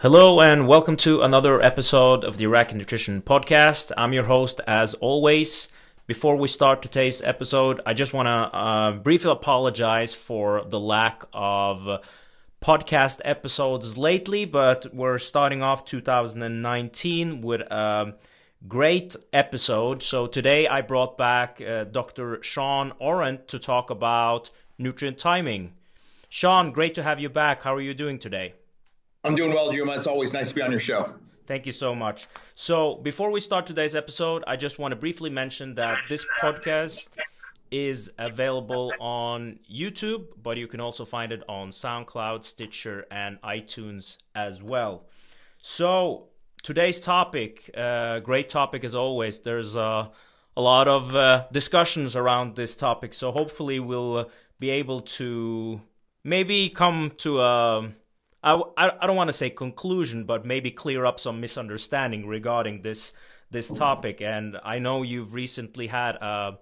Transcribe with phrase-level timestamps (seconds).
[0.00, 3.92] Hello and welcome to another episode of the Iraki Nutrition Podcast.
[3.96, 5.70] I'm your host as always.
[6.06, 11.24] Before we start today's episode, I just want to uh, briefly apologize for the lack
[11.32, 12.04] of
[12.60, 18.12] podcast episodes lately, but we're starting off 2019 with a
[18.68, 20.02] great episode.
[20.02, 22.42] So today I brought back uh, Dr.
[22.42, 25.72] Shawn Arent to talk about nutrient timing.
[26.28, 27.62] Shawn, great to have you back.
[27.62, 28.52] How are you doing today?
[29.26, 29.96] I'm doing well, Juma.
[29.96, 31.12] It's always nice to be on your show.
[31.48, 32.28] Thank you so much.
[32.54, 37.16] So, before we start today's episode, I just want to briefly mention that this podcast
[37.72, 44.16] is available on YouTube, but you can also find it on SoundCloud, Stitcher, and iTunes
[44.36, 45.06] as well.
[45.58, 46.28] So,
[46.62, 49.40] today's topic, uh, great topic as always.
[49.40, 50.06] There's uh,
[50.56, 54.30] a lot of uh, discussions around this topic, so hopefully, we'll
[54.60, 55.80] be able to
[56.22, 57.90] maybe come to a
[58.54, 63.12] I, I don't want to say conclusion, but maybe clear up some misunderstanding regarding this
[63.50, 64.20] this topic.
[64.20, 66.58] And I know you've recently had a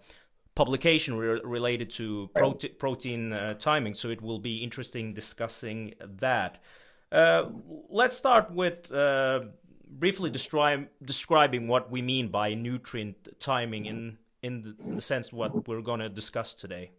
[0.55, 6.63] publication re- related to prote- protein uh, timing, so it will be interesting discussing that.
[7.11, 7.51] Uh,
[7.89, 9.41] let's start with uh,
[9.89, 15.33] briefly describe, describing what we mean by nutrient timing in in the, in the sense
[15.33, 16.91] what we're going to discuss today.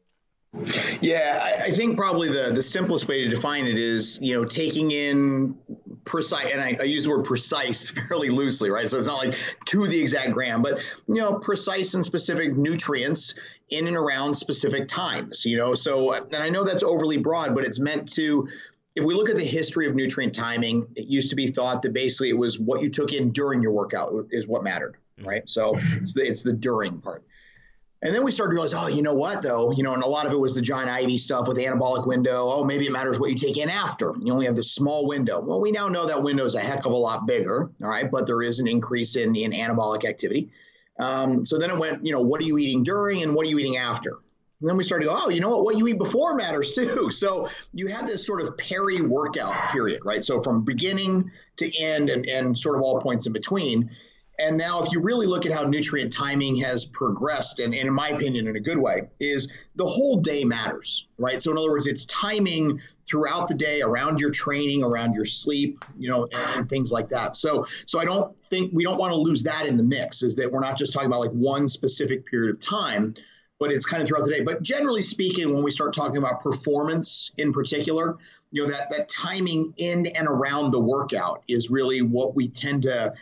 [1.02, 4.92] Yeah, I, think probably the, the simplest way to define it is, you know, taking
[4.92, 5.58] in
[6.06, 8.90] precise, and I, I, use the word precise fairly loosely, right?
[8.90, 13.36] So it's not like to the exact gram, but, you know, precise and specific nutrients
[13.70, 15.76] in and around specific times, you know.
[15.76, 18.48] So, and I know that's overly broad, but it's meant to,
[18.96, 21.94] if we look at the history of nutrient timing, it used to be thought that
[21.94, 25.48] basically it was what you took in during your workout is what mattered, right?
[25.50, 27.24] So it's the, it's the during part.
[28.06, 29.72] And then we started to realize, oh, you know what, though?
[29.72, 32.06] You know, and a lot of it was the John Ivy stuff with the anabolic
[32.06, 32.52] window.
[32.52, 34.14] Oh, maybe it matters what you take in after.
[34.22, 35.42] You only have this small window.
[35.42, 38.12] Well, we now know that window is a heck of a lot bigger, all right,
[38.12, 40.52] but there is an increase in, in anabolic activity.
[41.00, 43.50] Um, so then it went, you know, what are you eating during and what are
[43.50, 44.20] you eating after?
[44.62, 45.66] And then we started to go, oh, you know what?
[45.66, 47.10] What you eat before matters too.
[47.10, 50.24] So you had this sort of peri workout period, right?
[50.24, 53.90] So from beginning to end and, and sort of all points in between.
[54.38, 57.94] And now, if you really look at how nutrient timing has progressed, and, and, in
[57.94, 61.42] my opinion, in a good way, is the whole day matters, right?
[61.42, 65.84] So, in other words, it's timing throughout the day around your training, around your sleep,
[65.98, 67.36] you know, and, and things like that.
[67.36, 70.22] So, so I don't think we don't want to lose that in the mix.
[70.22, 73.16] Is that we're not just talking about like one specific period of time,
[73.60, 74.42] but it's kind of throughout the day.
[74.42, 78.18] But generally speaking, when we start talking about performance in particular,
[78.52, 82.84] you know, that that timing in and around the workout is really what we tend
[82.84, 83.14] to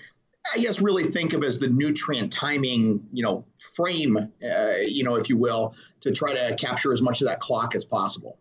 [0.54, 3.46] I guess really think of as the nutrient timing, you know,
[3.76, 7.40] frame, uh, you know, if you will, to try to capture as much of that
[7.40, 8.38] clock as possible.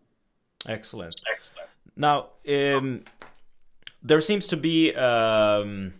[0.67, 1.21] Excellent.
[1.31, 1.69] Excellent.
[1.95, 3.03] Now, um,
[4.01, 5.93] there seems to be um,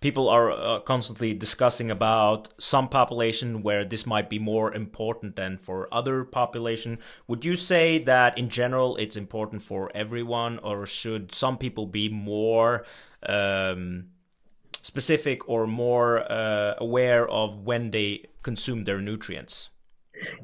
[0.00, 5.58] people are uh, constantly discussing about some population where this might be more important than
[5.58, 6.98] for other population.
[7.28, 12.08] Would you say that in general it's important for everyone, or should some people be
[12.08, 12.84] more
[13.22, 14.06] um,
[14.82, 19.70] specific or more uh, aware of when they consume their nutrients?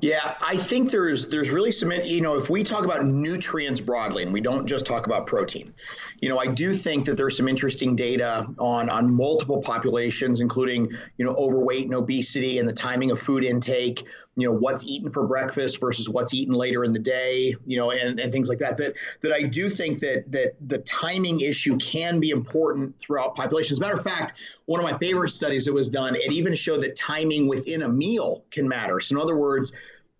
[0.00, 4.22] Yeah, I think there's there's really some you know if we talk about nutrients broadly
[4.22, 5.74] and we don't just talk about protein,
[6.20, 10.90] you know I do think that there's some interesting data on on multiple populations, including
[11.18, 15.10] you know overweight and obesity and the timing of food intake, you know what's eaten
[15.10, 18.58] for breakfast versus what's eaten later in the day you know and, and things like
[18.58, 23.34] that that that i do think that that the timing issue can be important throughout
[23.34, 24.34] populations as a matter of fact
[24.66, 27.88] one of my favorite studies that was done it even showed that timing within a
[27.88, 29.72] meal can matter so in other words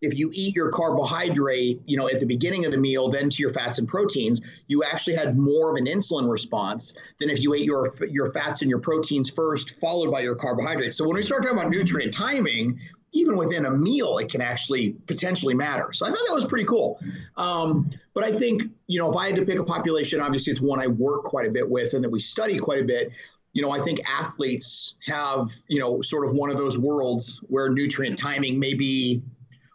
[0.03, 3.37] if you eat your carbohydrate, you know, at the beginning of the meal, then to
[3.43, 7.55] your fats and proteins, you actually had more of an insulin response than if you
[7.55, 10.97] ate your your fats and your proteins first, followed by your carbohydrates.
[10.97, 12.79] So when we start talking about nutrient timing,
[13.17, 15.93] even within a meal, it can actually potentially matter.
[15.93, 17.01] So I thought that was pretty cool.
[17.37, 20.61] Um, but I think, you know, if I had to pick a population, obviously it's
[20.61, 23.13] one I work quite a bit with and that we study quite a bit.
[23.53, 27.71] You know, I think athletes have, you know, sort of one of those worlds where
[27.71, 29.23] nutrient timing may be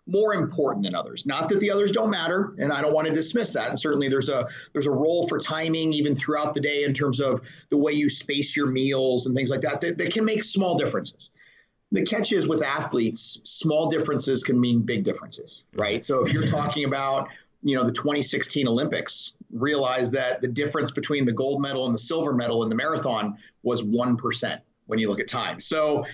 [0.08, 1.26] more important than others.
[1.26, 3.70] Not that the others don't matter, and I don't want to dismiss that.
[3.70, 7.20] And certainly there's a there's a role for timing even throughout the day in terms
[7.20, 10.44] of the way you space your meals and things like that that, that can make
[10.44, 11.32] small differences
[11.92, 16.04] the catch is with athletes, small differences can mean big differences, right?
[16.04, 16.56] So if you're mm-hmm.
[16.56, 17.30] talking about,
[17.64, 22.00] you know, the 2016 Olympics, realize that the difference between the gold medal and the
[22.00, 25.60] silver medal in the marathon was 1% when you look at time.
[25.60, 26.06] So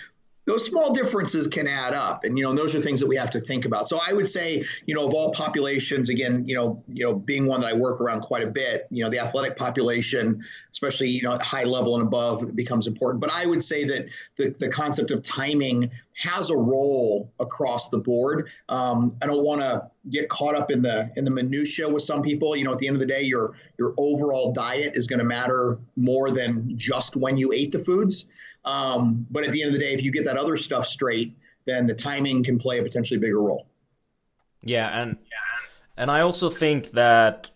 [0.47, 2.23] those small differences can add up.
[2.23, 3.87] And you know those are things that we have to think about.
[3.87, 7.45] So i would say you know of all populations again you know you know being
[7.45, 11.21] one that i work around quite a bit you know the athletic population especially you
[11.21, 13.19] know at high level and above becomes important.
[13.19, 14.07] But i would say that
[14.37, 18.49] the, the concept of timing has a role across the board.
[18.69, 22.21] Um, i don't want to get caught up in the in the minutia with some
[22.21, 22.55] people.
[22.55, 25.25] You know at the end of the day your your overall diet is going to
[25.25, 28.25] matter more than just when you ate the foods
[28.67, 31.37] um, but at the end of the day, if you get that other stuff straight,
[31.65, 33.65] then the timing can play a potentially bigger role.
[34.61, 35.17] Yeah, and
[35.95, 37.49] and I also think that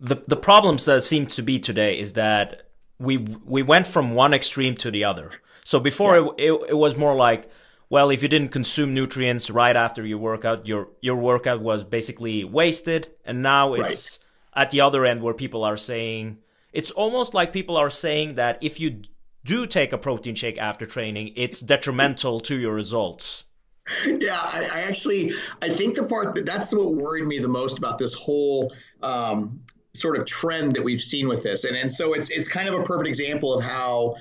[0.00, 4.32] the the problems that seem to be today is that we we went from one
[4.32, 5.30] extreme to the other.
[5.64, 6.28] So before yeah.
[6.38, 7.50] it, it, it was more like,
[7.90, 12.44] well, if you didn't consume nutrients right after your workout, your your workout was basically
[12.44, 13.08] wasted.
[13.26, 14.18] And now it's
[14.54, 14.62] right.
[14.62, 16.38] at the other end where people are saying
[16.72, 19.02] it's almost like people are saying that if you
[19.44, 23.44] do take a protein shake after training, it's detrimental to your results.
[24.06, 27.76] Yeah, I, I actually I think the part that that's what worried me the most
[27.76, 29.60] about this whole um,
[29.92, 32.74] sort of trend that we've seen with this, and and so it's it's kind of
[32.74, 34.16] a perfect example of how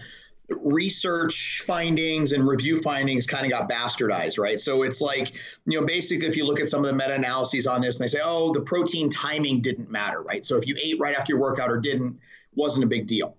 [0.62, 4.60] research findings and review findings kind of got bastardized, right?
[4.60, 5.32] So it's like,
[5.66, 8.06] you know, basically, if you look at some of the meta analyses on this and
[8.06, 10.44] they say, oh, the protein timing didn't matter, right?
[10.44, 12.20] So if you ate right after your workout or didn't,
[12.54, 13.38] wasn't a big deal.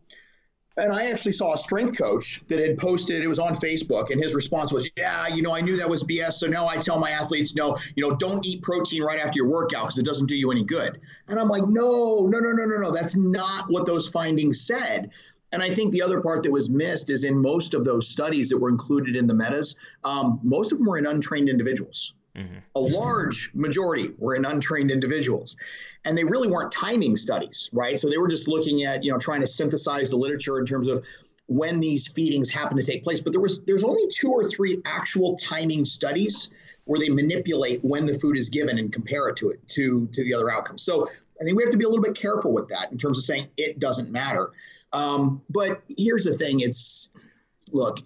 [0.76, 4.20] And I actually saw a strength coach that had posted, it was on Facebook, and
[4.20, 6.34] his response was, Yeah, you know, I knew that was BS.
[6.34, 9.48] So now I tell my athletes, no, you know, don't eat protein right after your
[9.48, 11.00] workout because it doesn't do you any good.
[11.28, 12.90] And I'm like, No, no, no, no, no, no.
[12.90, 15.10] That's not what those findings said.
[15.52, 18.48] And I think the other part that was missed is in most of those studies
[18.48, 22.14] that were included in the metas, um, most of them were in untrained individuals.
[22.34, 22.56] Mm-hmm.
[22.74, 25.56] A large majority were in untrained individuals
[26.04, 27.98] and they really weren't timing studies, right?
[27.98, 30.88] So they were just looking at, you know, trying to synthesize the literature in terms
[30.88, 31.04] of
[31.46, 33.20] when these feedings happen to take place.
[33.20, 36.50] But there was there's only two or three actual timing studies
[36.84, 40.24] where they manipulate when the food is given and compare it to it to to
[40.24, 40.82] the other outcomes.
[40.82, 41.06] So
[41.40, 43.24] I think we have to be a little bit careful with that in terms of
[43.24, 44.52] saying it doesn't matter.
[44.92, 47.10] Um, but here's the thing: it's
[47.72, 47.98] look,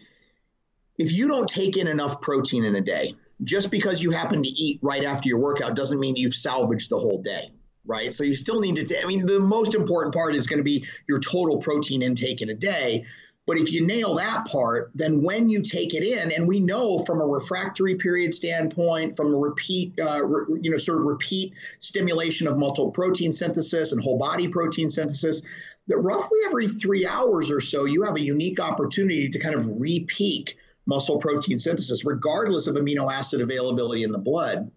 [0.99, 4.49] if you don't take in enough protein in a day, just because you happen to
[4.49, 7.51] eat right after your workout doesn't mean you've salvaged the whole day
[7.89, 8.15] right?
[8.15, 10.65] So you still need to, t- I mean, the most important part is going to
[10.65, 13.05] be your total protein intake in a day.
[13.47, 16.99] But if you nail that part, then when you take it in, and we know
[17.07, 21.55] from a refractory period standpoint, from a repeat, uh, re, you know, sort of repeat
[21.79, 25.41] stimulation of multiple protein synthesis and whole body protein synthesis,
[25.87, 29.67] that roughly every three hours or so, you have a unique opportunity to kind of
[29.81, 34.71] repeak muscle protein synthesis, regardless of amino acid availability in the blood.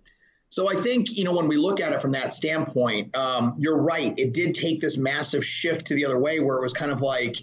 [0.51, 3.81] So I think, you know, when we look at it from that standpoint, um, you're
[3.81, 4.13] right.
[4.18, 7.01] It did take this massive shift to the other way where it was kind of
[7.01, 7.38] like,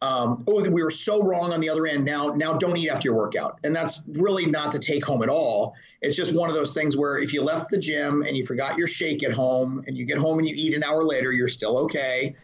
[0.00, 2.04] um, oh, we were so wrong on the other end.
[2.04, 3.58] Now, now don't eat after your workout.
[3.64, 5.74] And that's really not the take home at all.
[6.02, 8.78] It's just one of those things where if you left the gym and you forgot
[8.78, 11.48] your shake at home and you get home and you eat an hour later, you're
[11.48, 12.36] still okay.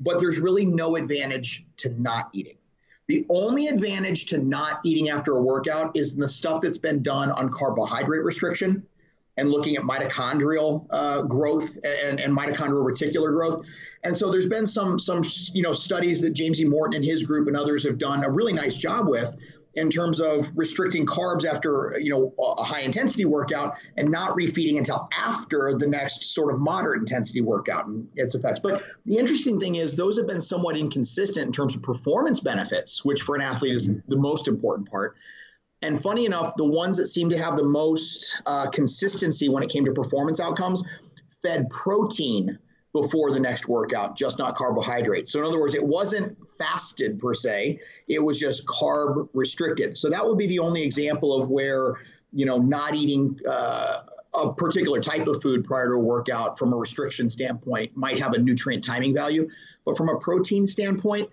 [0.00, 2.56] But there's really no advantage to not eating.
[3.08, 7.30] The only advantage to not eating after a workout is the stuff that's been done
[7.30, 8.86] on carbohydrate restriction
[9.38, 13.64] and looking at mitochondrial uh, growth and, and, mitochondrial reticular growth.
[14.04, 15.22] And so there's been some some
[15.54, 16.64] you know studies that James E.
[16.64, 19.34] Morton and his group and others have done a really nice job with
[19.74, 24.76] in terms of restricting carbs after you know a high intensity workout and not refeeding
[24.78, 28.60] until after the next sort of moderate intensity workout and its effects.
[28.60, 33.04] But the interesting thing is those have been somewhat inconsistent in terms of performance benefits,
[33.04, 35.16] which for an athlete is the most important part.
[35.82, 39.70] And funny enough, the ones that seem to have the most uh, consistency when it
[39.70, 40.82] came to performance outcomes
[41.42, 42.58] fed protein
[42.92, 45.32] before the next workout, just not carbohydrates.
[45.32, 49.96] So, in other words, it wasn't fasted per se, it was just carb restricted.
[49.96, 51.96] So, that would be the only example of where,
[52.32, 53.38] you know, not eating.
[53.48, 54.02] Uh,
[54.34, 58.34] a particular type of food prior to a workout from a restriction standpoint might have
[58.34, 59.48] a nutrient timing value.
[59.86, 61.30] But from a protein standpoint,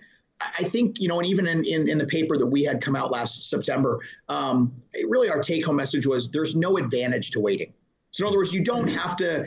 [0.59, 2.95] I think, you know, and even in, in, in, the paper that we had come
[2.95, 3.99] out last September,
[4.29, 4.73] um,
[5.07, 7.73] really our take home message was there's no advantage to waiting.
[8.11, 9.45] So in other words, you don't have to,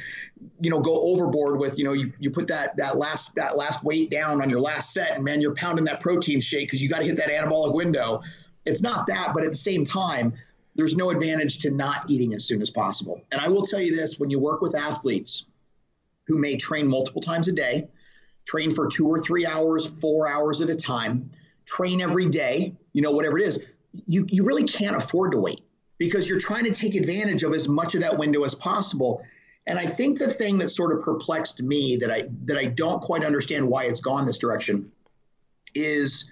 [0.60, 3.82] you know, go overboard with, you know, you, you put that that last that last
[3.82, 6.88] weight down on your last set and man, you're pounding that protein shake because you
[6.88, 8.20] got to hit that anabolic window.
[8.66, 10.34] It's not that, but at the same time,
[10.74, 13.22] there's no advantage to not eating as soon as possible.
[13.32, 15.46] And I will tell you this, when you work with athletes
[16.26, 17.88] who may train multiple times a day,
[18.48, 21.30] train for two or three hours, four hours at a time,
[21.66, 23.66] train every day, you know, whatever it is,
[24.06, 25.60] you, you really can't afford to wait
[25.98, 29.22] because you're trying to take advantage of as much of that window as possible.
[29.66, 33.02] And I think the thing that sort of perplexed me that I that I don't
[33.02, 34.90] quite understand why it's gone this direction
[35.74, 36.30] is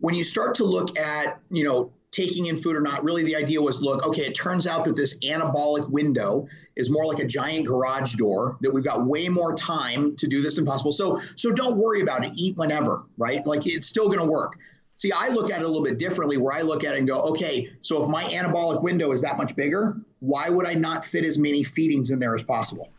[0.00, 3.34] when you start to look at, you know, taking in food or not, really the
[3.34, 7.26] idea was look, okay, it turns out that this anabolic window is more like a
[7.26, 10.92] giant garage door, that we've got way more time to do this than possible.
[10.92, 12.32] So so don't worry about it.
[12.36, 13.44] Eat whenever, right?
[13.44, 14.56] Like it's still gonna work.
[14.96, 17.08] See, I look at it a little bit differently where I look at it and
[17.08, 21.04] go, okay, so if my anabolic window is that much bigger, why would I not
[21.04, 22.92] fit as many feedings in there as possible?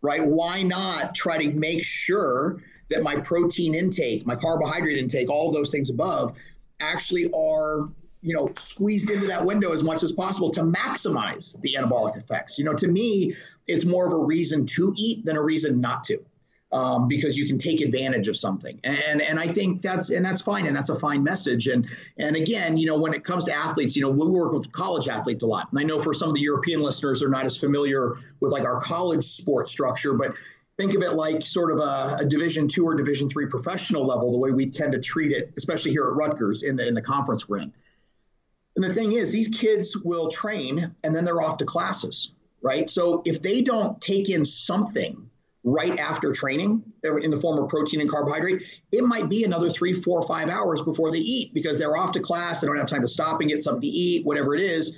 [0.00, 0.24] Right?
[0.24, 5.70] Why not try to make sure that my protein intake, my carbohydrate intake, all those
[5.70, 6.36] things above
[6.80, 7.88] actually are
[8.22, 12.58] you know squeezed into that window as much as possible to maximize the anabolic effects.
[12.58, 13.34] You know to me
[13.66, 16.18] it's more of a reason to eat than a reason not to
[16.72, 18.78] um, because you can take advantage of something.
[18.84, 21.66] And and I think that's and that's fine and that's a fine message.
[21.66, 24.70] And and again you know when it comes to athletes you know we work with
[24.72, 25.68] college athletes a lot.
[25.70, 28.64] And I know for some of the European listeners they're not as familiar with like
[28.64, 30.34] our college sport structure but
[30.76, 34.32] think of it like sort of a, a division two or division three professional level
[34.32, 37.02] the way we tend to treat it especially here at Rutgers in the in the
[37.02, 37.72] conference we're in
[38.80, 42.32] and the thing is these kids will train and then they're off to classes
[42.62, 45.30] right so if they don't take in something
[45.64, 49.92] right after training in the form of protein and carbohydrate, it might be another three,
[49.92, 52.60] four, five hours before they eat because they're off to class.
[52.60, 54.96] They don't have time to stop and get something to eat, whatever it is.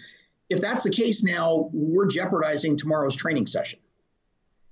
[0.48, 3.80] If that's the case now, we're jeopardizing tomorrow's training session.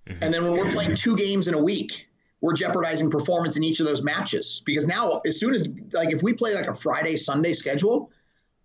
[0.07, 0.23] Mm-hmm.
[0.23, 2.09] And then when we're playing two games in a week,
[2.41, 6.23] we're jeopardizing performance in each of those matches because now, as soon as, like, if
[6.23, 8.11] we play like a Friday, Sunday schedule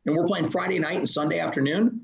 [0.05, 2.01] and we're playing Friday night and Sunday afternoon,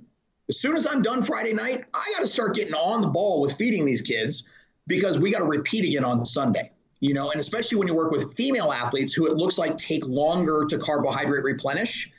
[0.50, 3.41] as soon as I'm done Friday night, I got to start getting on the ball
[3.41, 4.43] with feeding these kids
[4.88, 6.72] because we got to repeat again on Sunday.
[7.00, 10.05] You know, and especially when you work with female athletes who it looks like take
[10.05, 12.12] longer to carbohydrate replenish,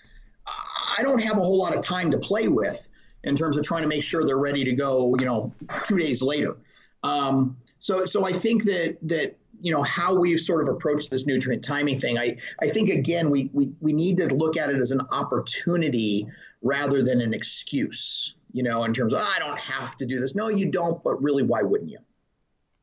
[0.98, 2.88] I don't have a whole lot of time to play with
[3.22, 5.52] in terms of trying to make sure they're ready to go, you know,
[5.84, 6.56] two days later.
[7.04, 11.26] Um, so, so I think that that you know how we've sort of approached this
[11.26, 12.18] nutrient timing thing.
[12.18, 16.26] I I think again we we we need to look at it as an opportunity
[16.60, 18.34] rather than an excuse.
[18.52, 20.34] You know, in terms of oh, I don't have to do this.
[20.34, 21.02] No, you don't.
[21.02, 21.98] But really, why wouldn't you?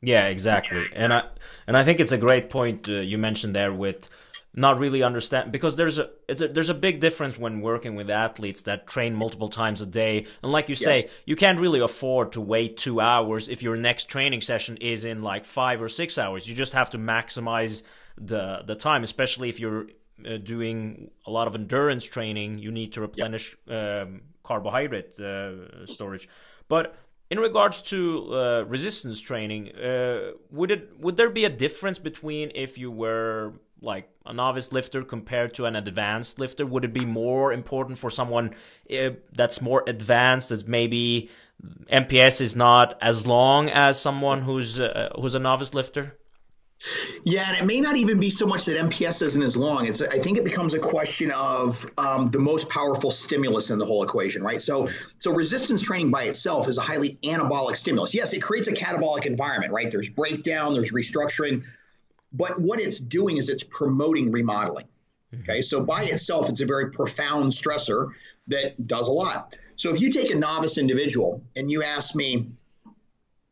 [0.02, 0.86] Yeah, exactly.
[0.96, 1.24] And I
[1.68, 4.10] and I think it's a great point uh, you mentioned there with
[4.54, 8.64] not really understand because there's a, a, there's a big difference when working with athletes
[8.64, 10.84] that train multiple times a day and like you yes.
[10.84, 15.06] say you can't really afford to wait 2 hours if your next training session is
[15.06, 17.84] in like 5 or 6 hours you just have to maximize
[18.18, 19.88] the the time especially if you're
[20.28, 24.08] uh, doing a lot of endurance training you need to replenish yep.
[24.08, 26.28] um, carbohydrate uh, storage
[26.68, 26.96] but
[27.30, 32.52] in regards to uh, resistance training, uh, would it would there be a difference between
[32.56, 36.66] if you were like a novice lifter compared to an advanced lifter?
[36.66, 38.54] Would it be more important for someone
[38.92, 41.30] uh, that's more advanced, that maybe
[41.92, 46.18] MPS is not as long as someone who's uh, who's a novice lifter?
[47.26, 49.88] Yeah, and it may not even be so much that MPS isn't as long.
[49.88, 53.86] It's I think it becomes a question of um, the most powerful stimulus in the
[53.86, 54.62] whole equation, right?
[54.62, 58.14] So so resistance training by itself is a highly anabolic stimulus.
[58.14, 59.92] Yes, it creates a catabolic environment, right?
[59.92, 61.66] There's breakdown, there's restructuring,
[62.34, 64.88] but what it's doing is it's promoting remodeling.
[65.34, 65.44] Mm-hmm.
[65.44, 68.10] Okay, so by itself, it's a very profound stressor
[68.48, 69.56] that does a lot.
[69.76, 72.50] So if you take a novice individual and you ask me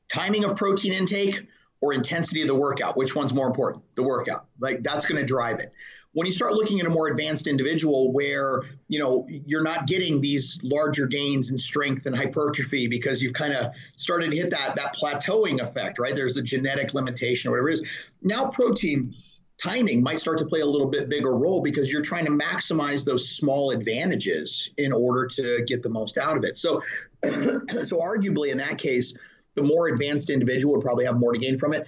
[0.09, 1.47] timing of protein intake
[1.81, 2.97] or intensity of the workout?
[2.97, 3.83] Which one's more important?
[3.95, 4.47] The workout.
[4.59, 5.71] Like that's going to drive it.
[6.17, 10.19] When you start looking at a more advanced individual where, you know, you're not getting
[10.19, 14.75] these larger gains in strength and hypertrophy because you've kind of started to hit that
[14.77, 16.15] that plateauing effect, right?
[16.15, 18.09] There's a genetic limitation or whatever it is.
[18.23, 19.13] Now protein
[19.59, 23.05] timing might start to play a little bit bigger role because you're trying to maximize
[23.05, 26.57] those small advantages in order to get the most out of it.
[26.57, 26.81] So
[27.25, 29.15] so arguably in that case,
[29.53, 31.87] the more advanced individual would probably have more to gain from it.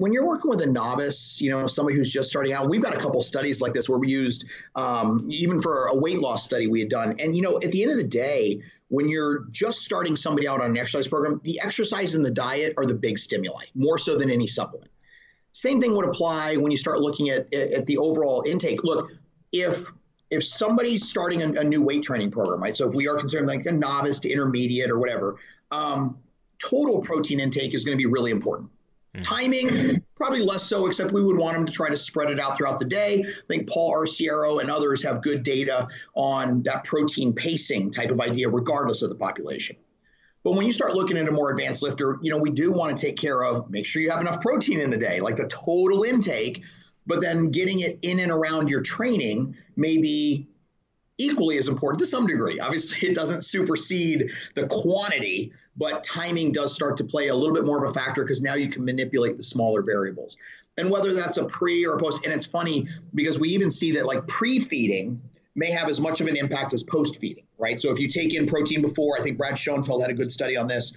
[0.00, 2.94] When you're working with a novice, you know, somebody who's just starting out, we've got
[2.94, 6.68] a couple studies like this where we used, um, even for a weight loss study
[6.68, 7.16] we had done.
[7.18, 10.62] And, you know, at the end of the day, when you're just starting somebody out
[10.62, 14.16] on an exercise program, the exercise and the diet are the big stimuli, more so
[14.16, 14.90] than any supplement.
[15.52, 18.82] Same thing would apply when you start looking at, at the overall intake.
[18.82, 19.10] Look,
[19.52, 19.86] if
[20.30, 22.74] if somebody's starting a, a, new weight training program, right?
[22.74, 25.36] So if we are concerned like a novice to intermediate or whatever,
[25.70, 26.16] um,
[26.58, 28.70] total protein intake is going to be really important.
[29.16, 29.24] Mm.
[29.24, 32.56] Timing, probably less so, except we would want them to try to spread it out
[32.56, 33.24] throughout the day.
[33.26, 38.20] I think Paul Arciero and others have good data on that protein pacing type of
[38.20, 39.76] idea, regardless of the population.
[40.42, 42.96] But when you start looking at a more advanced lifter, you know, we do want
[42.96, 45.48] to take care of make sure you have enough protein in the day, like the
[45.48, 46.62] total intake,
[47.06, 50.46] but then getting it in and around your training, maybe
[51.20, 52.58] equally as important to some degree.
[52.58, 57.64] Obviously, it doesn't supersede the quantity, but timing does start to play a little bit
[57.64, 60.36] more of a factor because now you can manipulate the smaller variables.
[60.76, 63.92] And whether that's a pre or a post, and it's funny because we even see
[63.92, 65.20] that like pre feeding
[65.54, 67.78] may have as much of an impact as post feeding, right?
[67.80, 70.56] So if you take in protein before, I think Brad Schoenfeld had a good study
[70.56, 70.94] on this.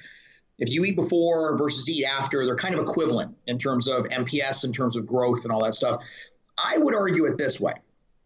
[0.59, 4.63] If you eat before versus eat after, they're kind of equivalent in terms of MPS,
[4.63, 6.01] in terms of growth and all that stuff.
[6.57, 7.73] I would argue it this way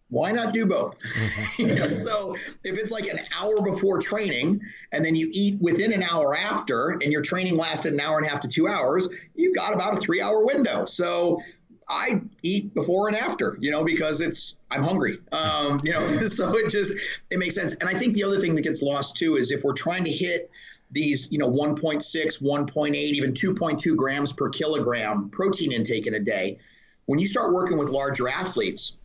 [0.09, 0.97] why not do both?
[0.99, 1.61] Mm-hmm.
[1.69, 4.61] you know, so if it's like an hour before training
[4.91, 8.25] and then you eat within an hour after and your training lasted an hour and
[8.25, 10.85] a half to two hours, you've got about a three hour window.
[10.85, 11.41] So
[11.89, 15.19] I eat before and after, you know, because it's I'm hungry.
[15.31, 16.93] Um, you know, so it just
[17.29, 17.75] it makes sense.
[17.75, 20.11] And I think the other thing that gets lost too is if we're trying to
[20.11, 20.49] hit
[20.89, 22.01] these, you know, 1.6,
[22.41, 26.59] 1.8, even 2.2 grams per kilogram protein intake in a day,
[27.07, 28.97] when you start working with larger athletes,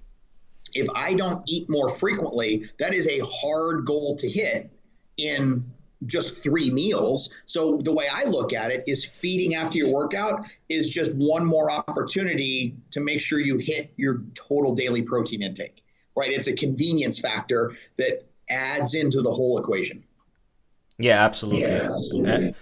[0.75, 4.71] if I don't eat more frequently, that is a hard goal to hit
[5.17, 5.64] in
[6.07, 7.31] just three meals.
[7.47, 11.45] So the way I look at it is feeding after your workout is just one
[11.45, 15.85] more opportunity to make sure you hit your total daily protein intake.
[16.17, 16.31] Right?
[16.31, 20.05] It's a convenience factor that adds into the whole equation.
[20.99, 21.62] Yeah, absolutely.
[21.62, 22.31] Yeah, absolutely.
[22.31, 22.55] And,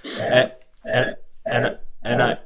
[0.85, 2.38] and, and, and I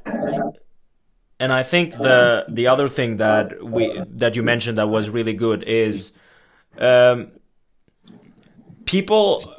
[1.39, 5.33] and I think the the other thing that we that you mentioned that was really
[5.33, 6.13] good is
[6.77, 7.31] um,
[8.85, 9.55] people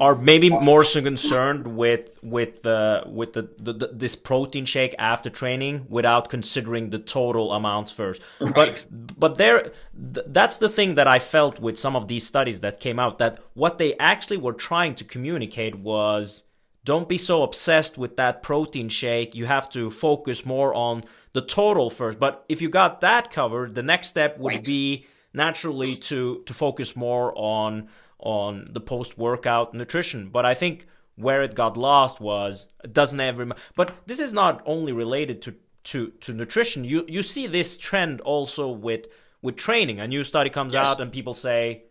[0.00, 4.94] are maybe more so concerned with with the with the, the, the, this protein shake
[4.98, 8.22] after training without considering the total amounts first.
[8.40, 8.54] Right.
[8.54, 8.86] But
[9.18, 9.72] but there
[10.14, 13.18] th- that's the thing that I felt with some of these studies that came out
[13.18, 16.44] that what they actually were trying to communicate was
[16.84, 19.34] don't be so obsessed with that protein shake.
[19.34, 22.18] You have to focus more on the total first.
[22.18, 26.96] But if you got that covered, the next step would be naturally to to focus
[26.96, 30.30] more on on the post workout nutrition.
[30.30, 33.46] But I think where it got lost was it doesn't ever.
[33.76, 36.84] But this is not only related to to to nutrition.
[36.84, 39.06] You you see this trend also with
[39.42, 40.00] with training.
[40.00, 40.84] A new study comes yes.
[40.84, 41.84] out and people say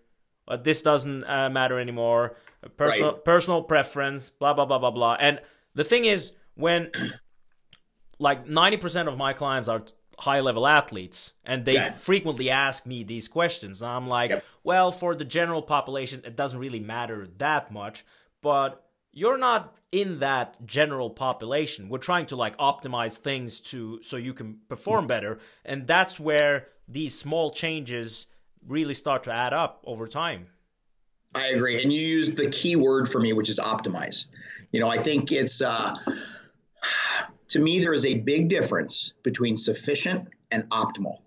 [0.64, 2.36] this doesn't uh, matter anymore
[2.78, 3.26] personal right.
[3.26, 5.18] personal preference, blah blah blah blah blah.
[5.20, 5.40] And
[5.76, 6.92] the thing is, when
[8.20, 9.84] like ninety percent of my clients are
[10.20, 11.94] high level athletes and they yeah.
[11.94, 14.44] frequently ask me these questions and i'm like yep.
[14.66, 18.06] well for the general population it doesn't really matter that much
[18.42, 24.18] but you're not in that general population we're trying to like optimize things to so
[24.18, 25.08] you can perform mm.
[25.08, 28.28] better and that's where these small changes
[28.68, 30.48] really start to add up over time
[31.36, 31.82] I agree.
[31.82, 34.26] And you used the key word for me, which is optimize.
[34.72, 35.96] You know, I think it's, uh,
[37.50, 41.20] to me, there is a big difference between sufficient and optimal.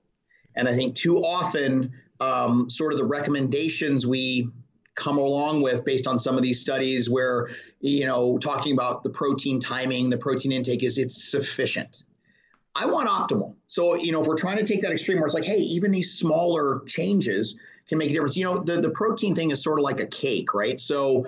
[0.54, 4.48] And I think too often, um, sort of the recommendations we
[4.94, 7.48] come along with based on some of these studies where,
[7.80, 12.04] you know, talking about the protein timing, the protein intake is it's sufficient.
[12.74, 13.54] I want optimal.
[13.66, 15.90] So, you know, if we're trying to take that extreme where it's like, hey, even
[15.90, 17.56] these smaller changes
[17.88, 18.36] can make a difference.
[18.36, 20.78] You know, the, the protein thing is sort of like a cake, right?
[20.78, 21.26] So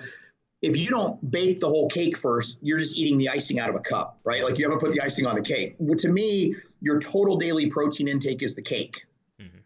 [0.61, 3.75] if you don't bake the whole cake first, you're just eating the icing out of
[3.75, 4.43] a cup, right?
[4.43, 5.75] Like you haven't put the icing on the cake.
[5.77, 9.05] Well, to me, your total daily protein intake is the cake.
[9.39, 9.59] Mm-hmm.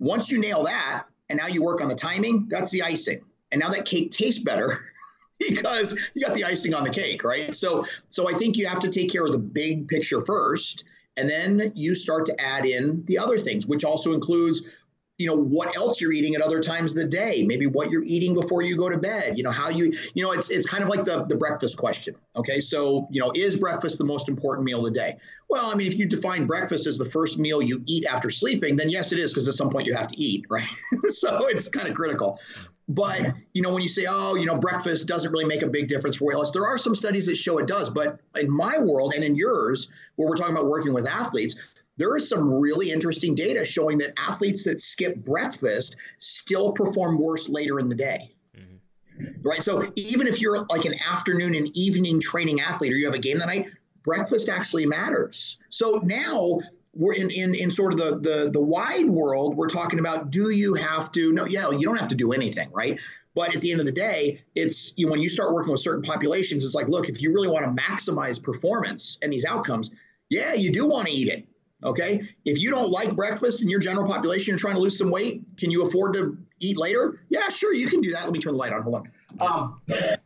[0.00, 3.22] Once you nail that, and now you work on the timing, that's the icing.
[3.52, 4.84] And now that cake tastes better
[5.38, 7.54] because you got the icing on the cake, right?
[7.54, 10.84] So, so I think you have to take care of the big picture first,
[11.16, 14.62] and then you start to add in the other things, which also includes
[15.18, 18.04] you know what else you're eating at other times of the day maybe what you're
[18.04, 20.82] eating before you go to bed you know how you you know it's it's kind
[20.82, 22.60] of like the the breakfast question okay?
[22.60, 25.16] So you know is breakfast the most important meal of the day?
[25.48, 28.76] Well i mean if you define breakfast as the first meal you eat after sleeping
[28.76, 30.68] then yes it is because at some point you have to eat right?
[31.08, 32.38] So it's kind of critical.
[32.90, 35.88] But you know when you say oh you know breakfast doesn't really make a big
[35.88, 38.78] difference for weight loss there are some studies that show it does but in my
[38.78, 41.54] world and in yours where we're talking about working with athletes
[41.98, 47.48] there is some really interesting data showing that athletes that skip breakfast still perform worse
[47.48, 48.34] later in the day.
[48.56, 49.46] Mm-hmm.
[49.46, 49.62] Right.
[49.62, 53.18] So even if you're like an afternoon and evening training athlete or you have a
[53.18, 53.68] game that night,
[54.02, 55.58] breakfast actually matters.
[55.68, 56.60] So now
[56.94, 60.50] we're in, in, in sort of the, the the wide world, we're talking about do
[60.50, 62.98] you have to no, yeah, you don't have to do anything, right?
[63.34, 65.80] But at the end of the day, it's you know, when you start working with
[65.80, 69.90] certain populations, it's like, look, if you really want to maximize performance and these outcomes,
[70.30, 71.47] yeah, you do want to eat it.
[71.84, 72.22] Okay.
[72.44, 75.42] If you don't like breakfast in your general population, you're trying to lose some weight,
[75.56, 77.20] can you afford to eat later?
[77.28, 78.24] Yeah, sure, you can do that.
[78.24, 78.82] Let me turn the light on.
[78.82, 79.06] Hold
[79.40, 79.80] on.
[79.88, 80.18] Um,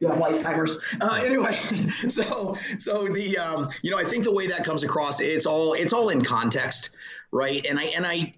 [0.00, 0.76] yeah, light timers.
[1.00, 1.58] Uh, anyway,
[2.08, 5.74] so so the um, you know I think the way that comes across, it's all
[5.74, 6.90] it's all in context,
[7.34, 7.66] right?
[7.66, 8.32] And I and I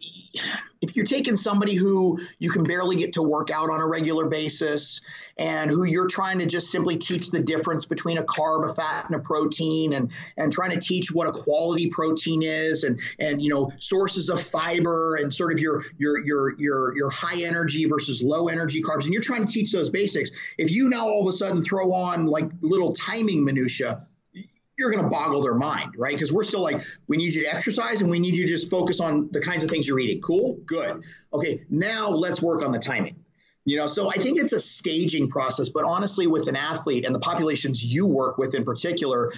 [0.80, 4.26] if you're taking somebody who you can barely get to work out on a regular
[4.26, 5.02] basis
[5.36, 9.04] and who you're trying to just simply teach the difference between a carb, a fat,
[9.04, 13.42] and a protein and and trying to teach what a quality protein is and and
[13.42, 17.84] you know sources of fiber and sort of your your your your your high energy
[17.84, 20.30] versus low energy carbs and you're trying to teach those basics.
[20.56, 24.06] If you now all of a sudden throw on like little timing minutia
[24.78, 26.14] you're going to boggle their mind, right?
[26.14, 28.70] Because we're still like, we need you to exercise and we need you to just
[28.70, 30.20] focus on the kinds of things you're eating.
[30.20, 31.02] Cool, good.
[31.32, 33.16] Okay, now let's work on the timing.
[33.64, 37.14] You know, so I think it's a staging process, but honestly, with an athlete and
[37.14, 39.32] the populations you work with in particular,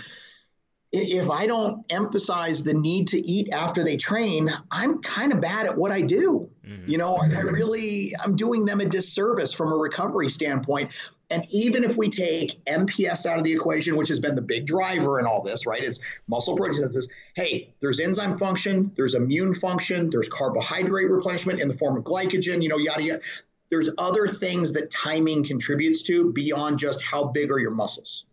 [0.93, 5.67] if I don't emphasize the need to eat after they train, I'm kind of bad
[5.67, 6.51] at what I do.
[6.67, 6.91] Mm-hmm.
[6.91, 10.93] You know, I really, I'm doing them a disservice from a recovery standpoint.
[11.31, 14.67] And even if we take MPS out of the equation, which has been the big
[14.67, 15.83] driver in all this, right?
[15.83, 17.09] It's muscle protein synthesis.
[17.35, 22.63] Hey, there's enzyme function, there's immune function, there's carbohydrate replenishment in the form of glycogen,
[22.63, 23.21] you know, yada yada.
[23.69, 28.25] There's other things that timing contributes to beyond just how big are your muscles.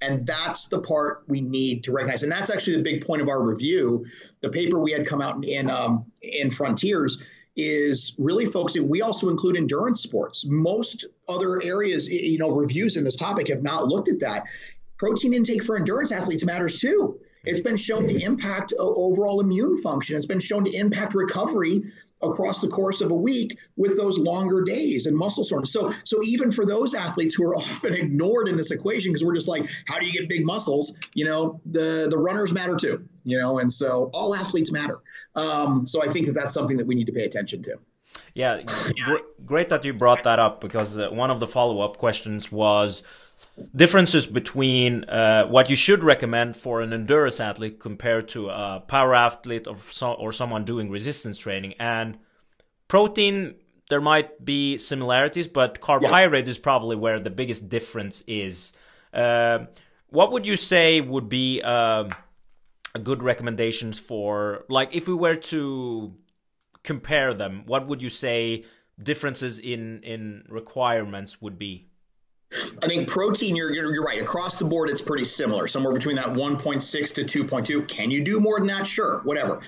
[0.00, 2.22] And that's the part we need to recognize.
[2.22, 4.06] And that's actually the big point of our review.
[4.40, 7.22] The paper we had come out in in, um, in Frontiers
[7.56, 8.88] is really focusing.
[8.88, 10.44] We also include endurance sports.
[10.46, 14.44] Most other areas, you know, reviews in this topic have not looked at that.
[14.98, 17.18] Protein intake for endurance athletes matters too.
[17.44, 20.16] It's been shown to impact overall immune function.
[20.16, 21.84] It's been shown to impact recovery
[22.22, 25.72] across the course of a week with those longer days and muscle soreness.
[25.72, 29.34] So, so even for those athletes who are often ignored in this equation, because we're
[29.34, 30.92] just like, how do you get big muscles?
[31.14, 33.08] You know, the the runners matter too.
[33.24, 34.98] You know, and so all athletes matter.
[35.34, 37.78] Um, so I think that that's something that we need to pay attention to.
[38.34, 38.62] Yeah,
[39.04, 42.50] gr- great that you brought that up because uh, one of the follow up questions
[42.50, 43.02] was
[43.74, 49.14] differences between uh, what you should recommend for an endurance athlete compared to a power
[49.14, 51.74] athlete or, so, or someone doing resistance training.
[51.78, 52.18] And
[52.88, 53.54] protein,
[53.88, 56.52] there might be similarities, but carbohydrates yeah.
[56.52, 58.72] is probably where the biggest difference is.
[59.12, 59.66] Uh,
[60.08, 62.08] what would you say would be uh,
[62.98, 66.14] good recommendations for, like, if we were to
[66.82, 68.64] compare them, what would you say
[69.02, 71.86] differences in in requirements would be?
[72.82, 74.20] I think protein, you're, you're right.
[74.20, 77.86] Across the board, it's pretty similar, somewhere between that 1.6 to 2.2.
[77.86, 78.86] Can you do more than that?
[78.86, 79.60] Sure, whatever.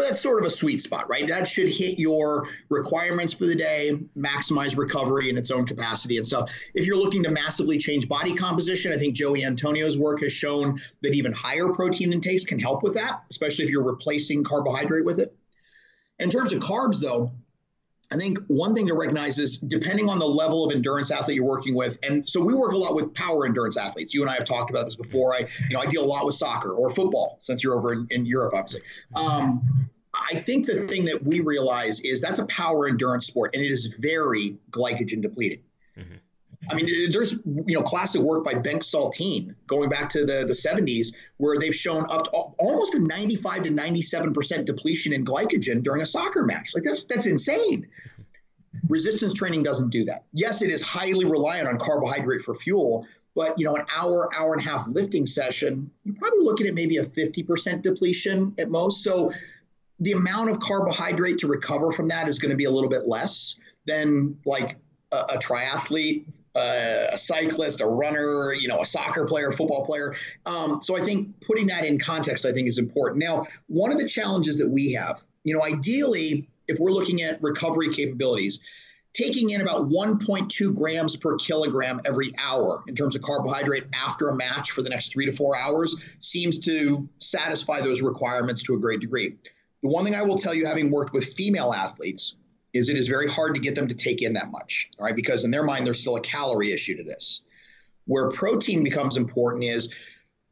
[0.00, 1.28] But that's sort of a sweet spot, right?
[1.28, 6.26] That should hit your requirements for the day, maximize recovery in its own capacity and
[6.26, 6.50] stuff.
[6.72, 10.80] If you're looking to massively change body composition, I think Jose Antonio's work has shown
[11.02, 15.20] that even higher protein intakes can help with that, especially if you're replacing carbohydrate with
[15.20, 15.36] it.
[16.18, 17.32] In terms of carbs, though,
[18.12, 21.44] I think one thing to recognize is depending on the level of endurance athlete you're
[21.44, 24.12] working with, and so we work a lot with power endurance athletes.
[24.12, 25.34] You and I have talked about this before.
[25.34, 28.08] I, you know, I deal a lot with soccer or football since you're over in,
[28.10, 28.80] in Europe, obviously.
[29.14, 33.64] Um, I think the thing that we realize is that's a power endurance sport, and
[33.64, 35.62] it is very glycogen depleted.
[35.96, 36.14] Mm-hmm.
[36.68, 40.52] I mean, there's you know classic work by Bengt Saltin going back to the, the
[40.52, 45.82] 70s where they've shown up to almost a 95 to 97 percent depletion in glycogen
[45.82, 46.72] during a soccer match.
[46.74, 47.88] Like that's that's insane.
[48.88, 50.24] Resistance training doesn't do that.
[50.32, 54.52] Yes, it is highly reliant on carbohydrate for fuel, but you know an hour hour
[54.52, 58.70] and a half lifting session, you're probably looking at maybe a 50 percent depletion at
[58.70, 59.02] most.
[59.02, 59.32] So
[59.98, 63.06] the amount of carbohydrate to recover from that is going to be a little bit
[63.06, 64.78] less than like
[65.12, 70.14] a, a triathlete, uh, a cyclist, a runner, you know, a soccer player, football player.
[70.46, 73.22] Um, so I think putting that in context, I think, is important.
[73.22, 77.42] Now, one of the challenges that we have, you know, ideally, if we're looking at
[77.42, 78.60] recovery capabilities,
[79.12, 84.34] taking in about 1.2 grams per kilogram every hour in terms of carbohydrate after a
[84.34, 88.78] match for the next three to four hours seems to satisfy those requirements to a
[88.78, 89.36] great degree.
[89.82, 92.36] The one thing I will tell you, having worked with female athletes,
[92.72, 95.16] is it is very hard to get them to take in that much, all right?
[95.16, 97.42] Because in their mind, there's still a calorie issue to this.
[98.06, 99.88] Where protein becomes important is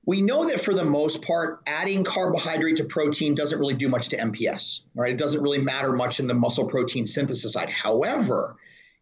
[0.04, 4.08] we know that for the most part, adding carbohydrate to protein doesn't really do much
[4.08, 5.12] to MPS, right?
[5.12, 7.68] It doesn't really matter much in the muscle protein synthesis side.
[7.68, 8.56] However,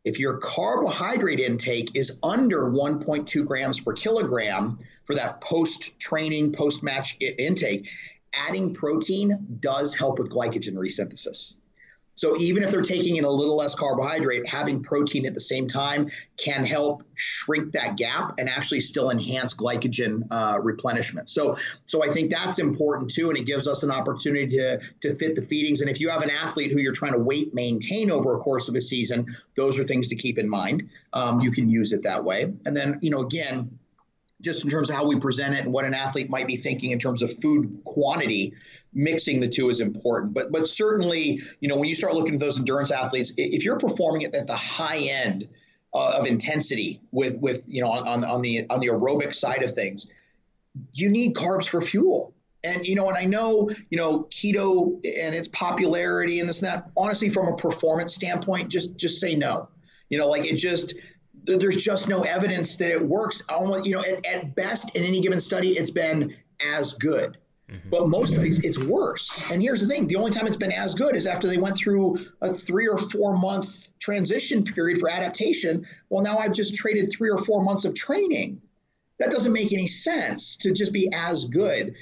[0.04, 6.82] if your carbohydrate intake is under 1.2 grams per kilogram for that post training, post
[6.82, 7.88] match intake,
[8.34, 11.56] adding protein does help with glycogen resynthesis.
[12.16, 15.68] So even if they're taking in a little less carbohydrate, having protein at the same
[15.68, 21.28] time can help shrink that gap and actually still enhance glycogen uh, replenishment.
[21.28, 25.14] So, so I think that's important too, and it gives us an opportunity to to
[25.14, 25.82] fit the feedings.
[25.82, 28.68] And if you have an athlete who you're trying to weight maintain over a course
[28.68, 30.88] of a season, those are things to keep in mind.
[31.12, 32.52] Um, you can use it that way.
[32.64, 33.78] And then, you know, again,
[34.40, 36.90] just in terms of how we present it and what an athlete might be thinking
[36.90, 38.54] in terms of food quantity
[38.96, 40.34] mixing the two is important.
[40.34, 43.78] But but certainly, you know, when you start looking at those endurance athletes, if you're
[43.78, 45.48] performing at the high end
[45.94, 49.72] uh, of intensity with with you know on, on the on the aerobic side of
[49.72, 50.06] things,
[50.94, 52.32] you need carbs for fuel.
[52.64, 56.68] And you know, and I know you know keto and its popularity and this and
[56.68, 56.90] that.
[56.96, 59.68] Honestly, from a performance standpoint, just just say no.
[60.08, 60.94] You know, like it just
[61.44, 63.42] there's just no evidence that it works.
[63.48, 67.38] Almost, you know, at, at best in any given study, it's been as good.
[67.70, 67.90] Mm-hmm.
[67.90, 69.50] But most studies, it's worse.
[69.50, 71.76] And here's the thing: the only time it's been as good is after they went
[71.76, 75.84] through a three or four month transition period for adaptation.
[76.08, 78.60] Well, now I've just traded three or four months of training.
[79.18, 81.96] That doesn't make any sense to just be as good.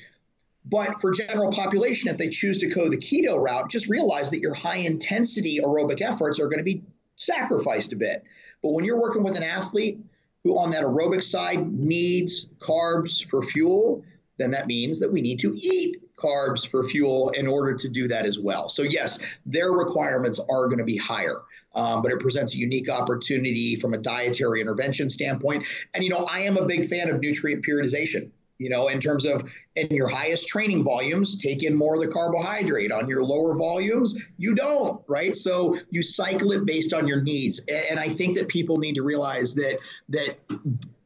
[0.66, 4.40] But for general population, if they choose to go the keto route, just realize that
[4.40, 6.82] your high intensity aerobic efforts are going to be
[7.16, 8.24] sacrificed a bit.
[8.62, 10.00] But when you're working with an athlete
[10.42, 14.04] who on that aerobic side needs carbs for fuel,
[14.38, 18.08] then that means that we need to eat carbs for fuel in order to do
[18.08, 18.68] that as well.
[18.68, 21.42] So, yes, their requirements are going to be higher.
[21.74, 25.66] Um, but it presents a unique opportunity from a dietary intervention standpoint.
[25.92, 28.30] And, you know, I am a big fan of nutrient periodization.
[28.58, 32.06] You know, in terms of in your highest training volumes, take in more of the
[32.06, 32.92] carbohydrate.
[32.92, 35.34] On your lower volumes, you don't, right?
[35.34, 37.60] So you cycle it based on your needs.
[37.68, 40.38] And I think that people need to realize that that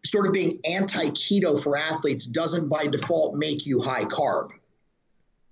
[0.09, 4.51] sort of being anti keto for athletes doesn't by default make you high carb,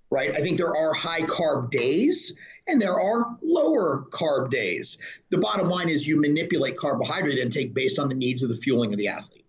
[0.09, 0.35] right?
[0.35, 4.97] I think there are high carb days and there are lower carb days.
[5.29, 8.91] The bottom line is you manipulate carbohydrate intake based on the needs of the fueling
[8.91, 9.45] of the athlete.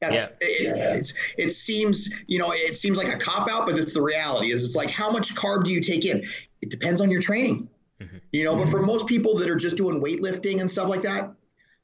[0.00, 0.26] That's, yeah.
[0.40, 0.94] It, yeah.
[0.94, 4.50] It's, it seems, you know, it seems like a cop out, but it's the reality
[4.50, 6.24] is it's like, how much carb do you take in?
[6.60, 7.68] It depends on your training,
[8.00, 8.16] mm-hmm.
[8.32, 11.32] you know, but for most people that are just doing weightlifting and stuff like that,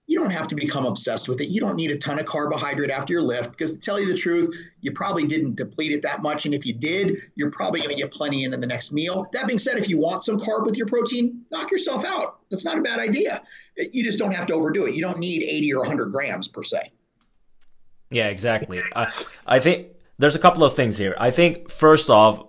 [0.08, 1.48] you don't have to become obsessed with it.
[1.48, 4.16] You don't need a ton of carbohydrate after your lift because to tell you the
[4.16, 6.46] truth, you probably didn't deplete it that much.
[6.46, 9.28] And if you did, you're probably going to get plenty in in the next meal.
[9.34, 12.38] That being said, if you want some carb with your protein, knock yourself out.
[12.50, 13.42] That's not a bad idea.
[13.76, 14.94] You just don't have to overdo it.
[14.94, 16.90] You don't need 80 or 100 grams per se.
[18.10, 18.82] Yeah, exactly.
[18.96, 19.12] I,
[19.46, 21.14] I think there's a couple of things here.
[21.18, 22.46] I think, first off,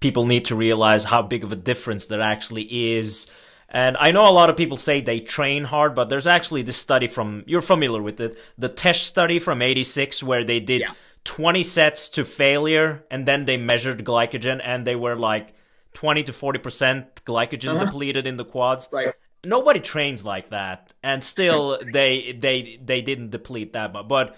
[0.00, 3.28] people need to realize how big of a difference there actually is
[3.70, 6.76] and I know a lot of people say they train hard, but there's actually this
[6.76, 10.90] study from, you're familiar with it, the Tesch study from 86, where they did yeah.
[11.24, 15.54] 20 sets to failure and then they measured glycogen and they were like
[15.94, 17.84] 20 to 40% glycogen uh-huh.
[17.84, 18.88] depleted in the quads.
[18.90, 19.14] Right.
[19.44, 20.92] Nobody trains like that.
[21.04, 24.08] And still they, they, they didn't deplete that much.
[24.08, 24.36] But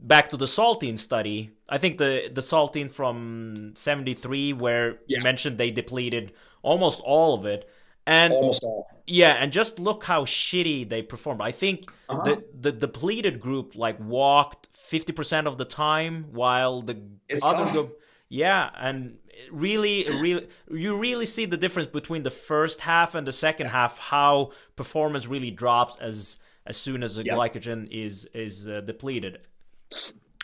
[0.00, 5.18] back to the Saltin study, I think the, the Saltin from 73, where yeah.
[5.18, 6.32] you mentioned they depleted
[6.62, 7.70] almost all of it
[8.06, 8.86] and almost all.
[9.06, 11.40] Yeah, and just look how shitty they performed.
[11.42, 12.22] I think uh-huh.
[12.24, 17.64] the the depleted group like walked fifty percent of the time, while the it's other
[17.64, 17.72] tough.
[17.72, 19.18] group, yeah, and
[19.50, 23.98] really, really, you really see the difference between the first half and the second half.
[23.98, 27.36] How performance really drops as as soon as the yep.
[27.36, 29.38] glycogen is is uh, depleted.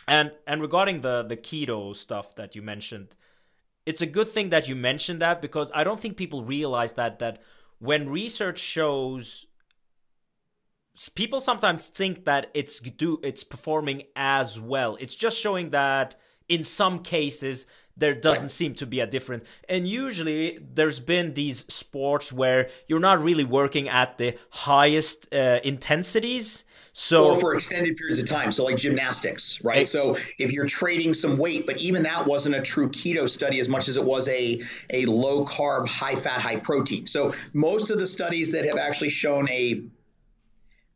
[0.07, 3.15] And and regarding the the keto stuff that you mentioned,
[3.85, 7.19] it's a good thing that you mentioned that because I don't think people realize that
[7.19, 7.41] that
[7.79, 9.47] when research shows
[11.15, 14.97] people sometimes think that it's do it's performing as well.
[14.99, 16.15] It's just showing that
[16.47, 17.65] in some cases
[17.97, 19.45] there doesn't seem to be a difference.
[19.67, 25.59] And usually there's been these sports where you're not really working at the highest uh,
[25.63, 28.51] intensities so or for extended periods of time.
[28.51, 29.87] So like gymnastics, right?
[29.87, 33.69] so if you're trading some weight, but even that wasn't a true keto study as
[33.69, 37.05] much as it was a a low carb, high fat, high protein.
[37.07, 39.83] So most of the studies that have actually shown a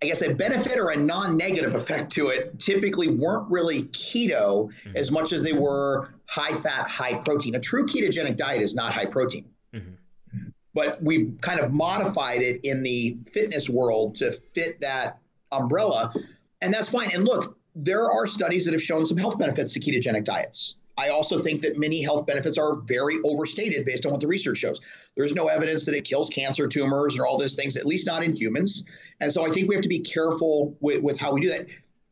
[0.03, 4.97] I guess a benefit or a non-negative effect to it typically weren't really keto mm-hmm.
[4.97, 7.55] as much as they were high fat, high protein.
[7.55, 9.45] A true ketogenic diet is not high protein.
[9.73, 10.49] Mm-hmm.
[10.73, 15.19] But we've kind of modified it in the fitness world to fit that
[15.51, 16.13] umbrella,
[16.61, 17.11] and that's fine.
[17.13, 20.77] And look, there are studies that have shown some health benefits to ketogenic diets.
[20.97, 24.59] I also think that many health benefits are very overstated based on what the research
[24.59, 24.79] shows.
[25.15, 28.23] There's no evidence that it kills cancer tumors or all those things, at least not
[28.23, 28.85] in humans.
[29.19, 31.67] And so I think we have to be careful with, with how we do that.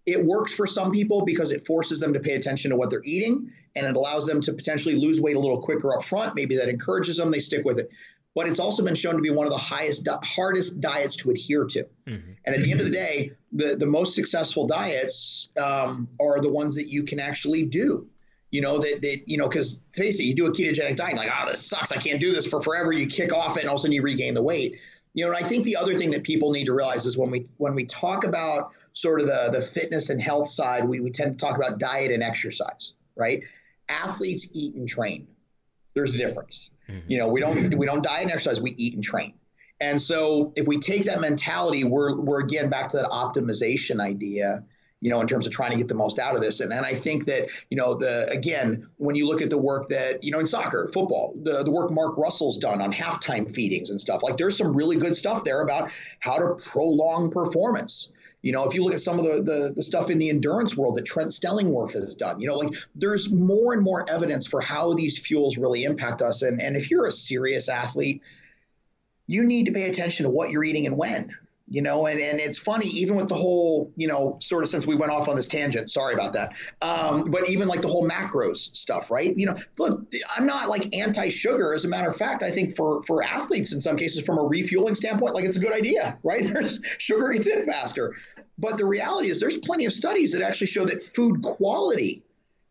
[0.05, 3.03] It works for some people because it forces them to pay attention to what they're
[3.05, 6.35] eating and it allows them to potentially lose weight a little quicker up front.
[6.35, 7.89] Maybe that encourages them, they stick with it
[8.35, 11.65] but it's also been shown to be one of the highest, hardest diets to adhere
[11.65, 11.85] to.
[12.07, 12.31] Mm-hmm.
[12.45, 16.49] And at the end of the day, the, the most successful diets um, are the
[16.49, 18.07] ones that you can actually do.
[18.49, 21.29] You know, that, that you know, because face it, you do a ketogenic diet, like,
[21.35, 21.91] oh, this sucks.
[21.91, 22.91] I can't do this for forever.
[22.91, 24.79] You kick off it, and all of a sudden you regain the weight.
[25.15, 27.31] You know, and I think the other thing that people need to realize is when
[27.31, 31.09] we when we talk about sort of the the fitness and health side, we, we
[31.09, 33.41] tend to talk about diet and exercise, right?
[33.89, 35.27] Athletes eat and train
[35.93, 36.71] there's a difference.
[36.89, 37.11] Mm-hmm.
[37.11, 39.33] You know, we don't we don't diet and exercise, we eat and train.
[39.79, 44.63] And so if we take that mentality, we're we're again back to that optimization idea
[45.03, 46.61] you know, in terms of trying to get the most out of this.
[46.61, 49.89] And, and I think that, you know, the again, when you look at the work
[49.89, 53.89] that, you know, in soccer, football, the, the work Mark Russell's done on halftime feedings
[53.89, 58.13] and stuff, like there's some really good stuff there about how to prolong performance.
[58.43, 60.75] You know, if you look at some of the, the, the, stuff in the endurance
[60.75, 64.59] world that Trent Stellingwerff has done, you know, like there's more and more evidence for
[64.59, 66.41] how these fuels really impact us.
[66.41, 68.21] And, and if you're a serious athlete,
[69.27, 71.33] you need to pay attention to what you're eating and when
[71.73, 74.85] you know and, and it's funny even with the whole you know sort of since
[74.85, 78.07] we went off on this tangent sorry about that um, but even like the whole
[78.07, 79.35] macros stuff right?
[79.35, 80.05] You know look
[80.37, 81.73] i'm not like anti-sugar.
[81.73, 84.43] As a matter of fact i think for for athletes in some cases from a
[84.43, 86.43] refueling standpoint like it's a good idea right?
[86.43, 88.15] There's sugar gets in faster.
[88.59, 92.23] But the reality is there's plenty of studies that actually show that food quality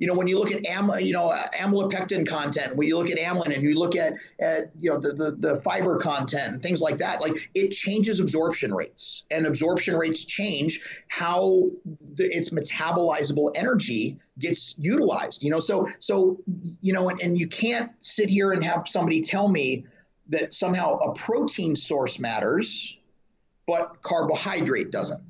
[0.02, 3.18] you know, when you look at am, you know, amylopectin content, when you look at
[3.18, 6.80] amylin and you look at, at you know, the, the, the fiber content and things
[6.80, 11.68] like that, like it changes absorption rates and absorption rates change how
[12.14, 16.36] the, its metabolizable energy gets utilized, you know, so, so,
[16.80, 19.86] you know, and, and you can't sit here and have somebody tell me
[20.30, 22.98] that somehow a protein source matters,
[23.68, 25.22] but carbohydrate doesn't.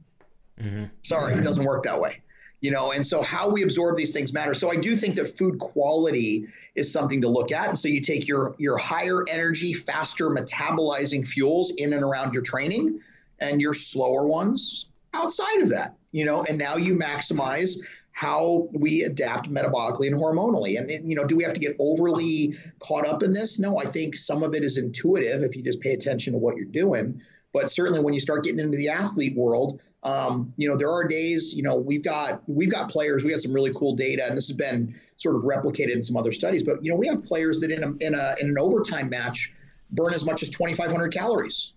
[0.58, 0.84] Mm-hmm.
[1.02, 2.22] Sorry, it doesn't work that way
[2.62, 5.36] you know and so how we absorb these things matters so i do think that
[5.36, 7.68] food quality is something to look at.
[7.68, 12.42] And so you take your your higher energy faster metabolizing fuels in and around your
[12.42, 13.00] training
[13.40, 17.78] and your slower ones outside of that you know and now you maximize
[18.12, 20.78] how we adapt metabolically and hormonally.
[20.78, 23.58] And, and you know do we have to get overly caught up in this?
[23.58, 26.56] No i think some of it is intuitive if you just pay attention to what
[26.56, 27.20] you're doing
[27.52, 31.06] but certainly when you start getting into the athlete world um, you know, there are
[31.06, 34.36] days, you know, we've got we've got players, we got some really cool data, and
[34.36, 36.62] this has been sort of replicated in some other studies.
[36.62, 39.52] But you know, we have players that in a in a in an overtime match
[39.92, 41.72] burn as much as 2,500 calories.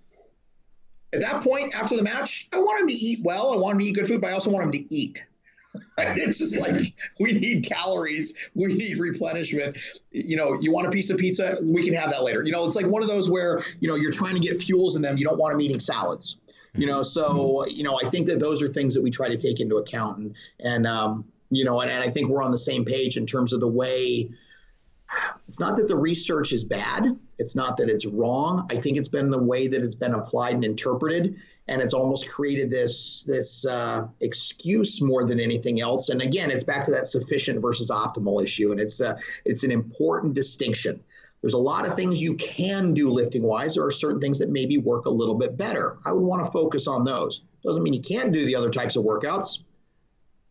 [1.13, 3.53] At that point, after the match, I want them to eat well.
[3.53, 5.23] I want them to eat good food, but I also want them to eat.
[5.97, 6.17] Right?
[6.17, 9.77] It's just like we need calories, we need replenishment.
[10.11, 12.43] You know, you want a piece of pizza, we can have that later.
[12.43, 14.95] You know, it's like one of those where you know you're trying to get fuels
[14.95, 15.17] in them.
[15.17, 16.37] You don't want them eating salads
[16.77, 19.37] you know so you know i think that those are things that we try to
[19.37, 22.57] take into account and and um, you know and, and i think we're on the
[22.57, 24.29] same page in terms of the way
[25.47, 29.07] it's not that the research is bad it's not that it's wrong i think it's
[29.07, 31.35] been the way that it's been applied and interpreted
[31.67, 36.63] and it's almost created this this uh, excuse more than anything else and again it's
[36.63, 41.03] back to that sufficient versus optimal issue and it's uh, it's an important distinction
[41.45, 43.75] there's a lot of things you can do lifting wise.
[43.75, 45.99] There are certain things that maybe work a little bit better.
[46.03, 47.41] I would want to focus on those.
[47.63, 49.59] Doesn't mean you can't do the other types of workouts.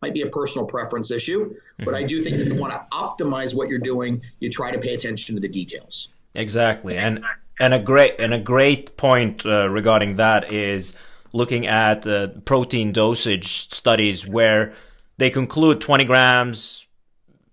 [0.05, 1.83] Might be a personal preference issue, mm-hmm.
[1.83, 4.77] but I do think if you want to optimize what you're doing, you try to
[4.77, 6.09] pay attention to the details.
[6.35, 7.23] Exactly, and
[7.59, 10.95] and a great and a great point uh, regarding that is
[11.33, 14.75] looking at uh, protein dosage studies where
[15.17, 16.85] they conclude 20 grams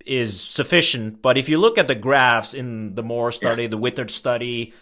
[0.05, 1.23] is sufficient.
[1.23, 3.69] But if you look at the graphs in the Moore study, yeah.
[3.69, 4.75] the Witard study,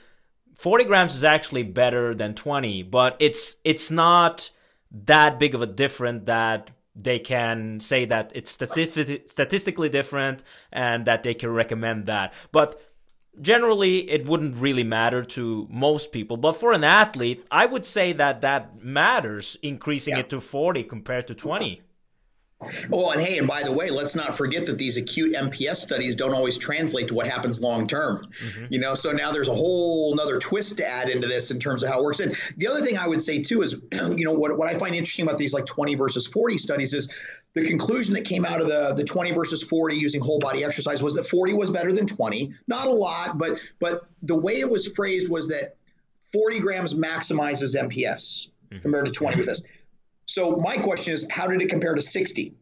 [0.57, 4.51] 40 grams is actually better than 20, but it's it's not
[4.91, 11.23] that big of a difference that they can say that it's statistically different and that
[11.23, 12.33] they can recommend that.
[12.53, 12.81] But
[13.41, 18.13] generally it wouldn't really matter to most people but for an athlete i would say
[18.13, 20.21] that that matters increasing yeah.
[20.21, 21.81] it to 40 compared to 20
[22.91, 26.15] well, and hey, and by the way, let's not forget that these acute MPS studies
[26.15, 28.27] don't always translate to what happens long term.
[28.45, 28.67] Mm-hmm.
[28.69, 31.83] You know, so now there's a whole another twist to add into this in terms
[31.83, 32.21] of how it works.
[32.21, 33.77] And the other thing I would say too is,
[34.15, 37.09] you know, what, what I find interesting about these like 20 versus 40 studies is
[37.55, 41.03] the conclusion that came out of the, the 20 versus 40 using whole body exercise
[41.03, 42.53] was that 40 was better than 20.
[42.69, 45.77] Not a lot, but but the way it was phrased was that
[46.33, 48.83] 40 grams maximizes MPS mm-hmm.
[48.83, 49.63] compared to 20 with this.
[50.31, 52.55] So my question is, how did it compare to 60?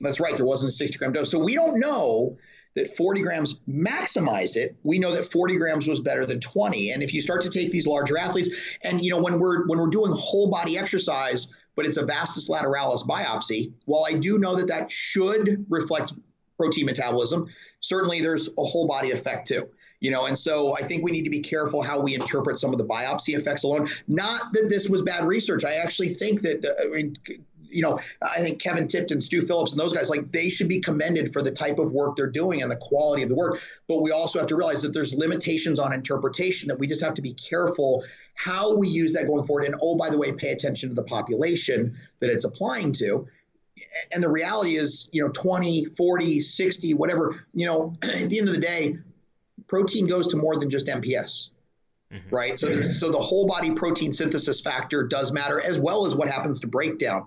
[0.00, 1.30] That's right, there wasn't a 60 gram dose.
[1.30, 2.36] So we don't know
[2.74, 4.76] that 40 grams maximized it.
[4.82, 6.90] We know that 40 grams was better than 20.
[6.90, 8.50] And if you start to take these larger athletes,
[8.84, 12.50] and you know when we're when we're doing whole body exercise, but it's a vastus
[12.50, 16.12] lateralis biopsy, while I do know that that should reflect
[16.58, 17.48] protein metabolism,
[17.80, 19.68] certainly there's a whole body effect too
[20.00, 22.72] you know and so i think we need to be careful how we interpret some
[22.72, 26.64] of the biopsy effects alone not that this was bad research i actually think that
[26.64, 27.16] uh, I mean,
[27.70, 30.80] you know, I think Kevin Tipton, Stu Phillips, and those guys, like they should be
[30.80, 33.60] commended for the type of work they're doing and the quality of the work.
[33.86, 37.14] But we also have to realize that there's limitations on interpretation that we just have
[37.14, 38.04] to be careful
[38.34, 39.64] how we use that going forward.
[39.64, 43.26] And oh, by the way, pay attention to the population that it's applying to.
[44.12, 48.48] And the reality is, you know, 20, 40, 60, whatever, you know, at the end
[48.48, 48.98] of the day,
[49.68, 51.50] protein goes to more than just MPS.
[52.12, 52.34] Mm-hmm.
[52.34, 52.58] Right.
[52.58, 56.28] So, there's, so the whole body protein synthesis factor does matter as well as what
[56.28, 57.24] happens to breakdown.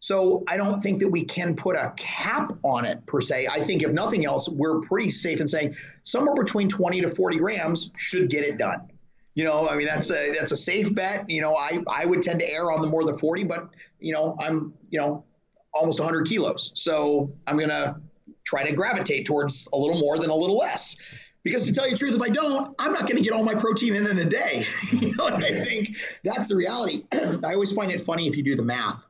[0.00, 3.48] So I don't think that we can put a cap on it per se.
[3.50, 7.38] I think if nothing else, we're pretty safe in saying somewhere between 20 to 40
[7.38, 8.90] grams should get it done.
[9.34, 11.30] You know, I mean that's a that's a safe bet.
[11.30, 13.68] You know, I I would tend to err on the more than 40, but
[14.00, 15.24] you know, I'm you know
[15.72, 18.00] almost 100 kilos, so I'm gonna
[18.42, 20.96] try to gravitate towards a little more than a little less.
[21.42, 23.44] Because to tell you the truth, if I don't, I'm not going to get all
[23.44, 24.66] my protein in in a day.
[24.92, 27.04] you know, I think that's the reality.
[27.12, 29.06] I always find it funny if you do the math.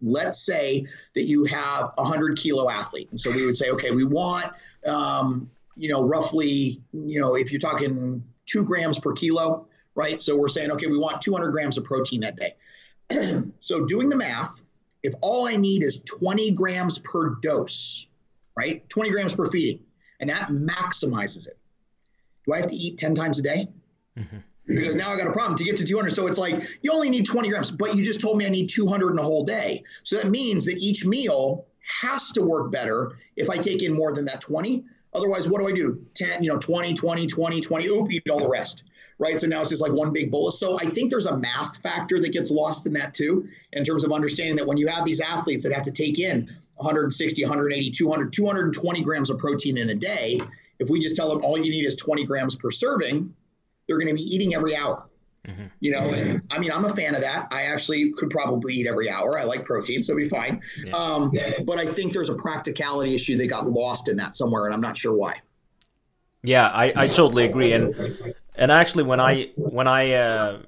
[0.00, 3.90] Let's say that you have a hundred kilo athlete, and so we would say, okay,
[3.90, 4.50] we want,
[4.86, 10.20] um, you know, roughly, you know, if you're talking two grams per kilo, right?
[10.20, 13.42] So we're saying, okay, we want 200 grams of protein that day.
[13.60, 14.62] so doing the math,
[15.02, 18.06] if all I need is 20 grams per dose,
[18.56, 18.88] right?
[18.88, 19.80] 20 grams per feeding,
[20.20, 21.58] and that maximizes it.
[22.46, 23.68] Do I have to eat 10 times a day?
[24.18, 24.36] Mm-hmm.
[24.66, 26.14] Because now I got a problem to get to 200.
[26.14, 28.68] So it's like you only need 20 grams, but you just told me I need
[28.68, 29.82] 200 in a whole day.
[30.04, 34.12] So that means that each meal has to work better if I take in more
[34.12, 34.84] than that 20.
[35.12, 36.04] Otherwise, what do I do?
[36.14, 38.84] 10, you know, 20, 20, 20, 20, oop, eat all the rest.
[39.18, 39.38] Right.
[39.38, 40.58] So now it's just like one big bolus.
[40.58, 44.04] So I think there's a math factor that gets lost in that too, in terms
[44.04, 46.48] of understanding that when you have these athletes that have to take in
[46.80, 50.40] 160, 180, 200, 220 grams of protein in a day,
[50.78, 53.34] if we just tell them all you need is 20 grams per serving,
[53.86, 55.06] they're going to be eating every hour.
[55.46, 55.66] Mm-hmm.
[55.80, 57.48] You know, and I mean, I'm a fan of that.
[57.50, 59.38] I actually could probably eat every hour.
[59.38, 60.60] I like protein, so it'd be fine.
[60.84, 60.94] Yeah.
[60.94, 61.32] Um,
[61.64, 64.82] but I think there's a practicality issue that got lost in that somewhere, and I'm
[64.82, 65.34] not sure why.
[66.42, 67.72] Yeah, I, I totally agree.
[67.72, 70.58] And and actually, when I when I uh,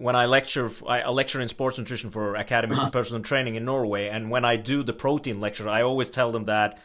[0.00, 2.90] when I lecture, I lecture in sports nutrition for Academy for uh-huh.
[2.90, 6.46] Personal Training in Norway, and when I do the protein lecture, I always tell them
[6.46, 6.78] that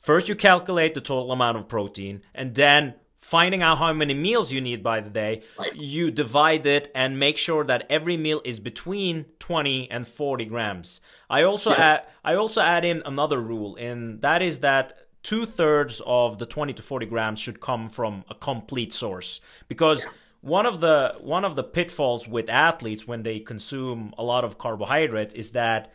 [0.00, 4.52] first you calculate the total amount of protein, and then finding out how many meals
[4.52, 5.42] you need by the day,
[5.74, 11.00] you divide it and make sure that every meal is between 20 and 40 grams.
[11.30, 11.84] I also yeah.
[11.84, 16.46] add I also add in another rule, and that is that two thirds of the
[16.46, 20.04] 20 to 40 grams should come from a complete source because.
[20.04, 20.10] Yeah.
[20.42, 24.58] One of the one of the pitfalls with athletes when they consume a lot of
[24.58, 25.92] carbohydrates is that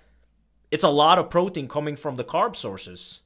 [0.71, 3.21] it's a lot of protein coming from the carb sources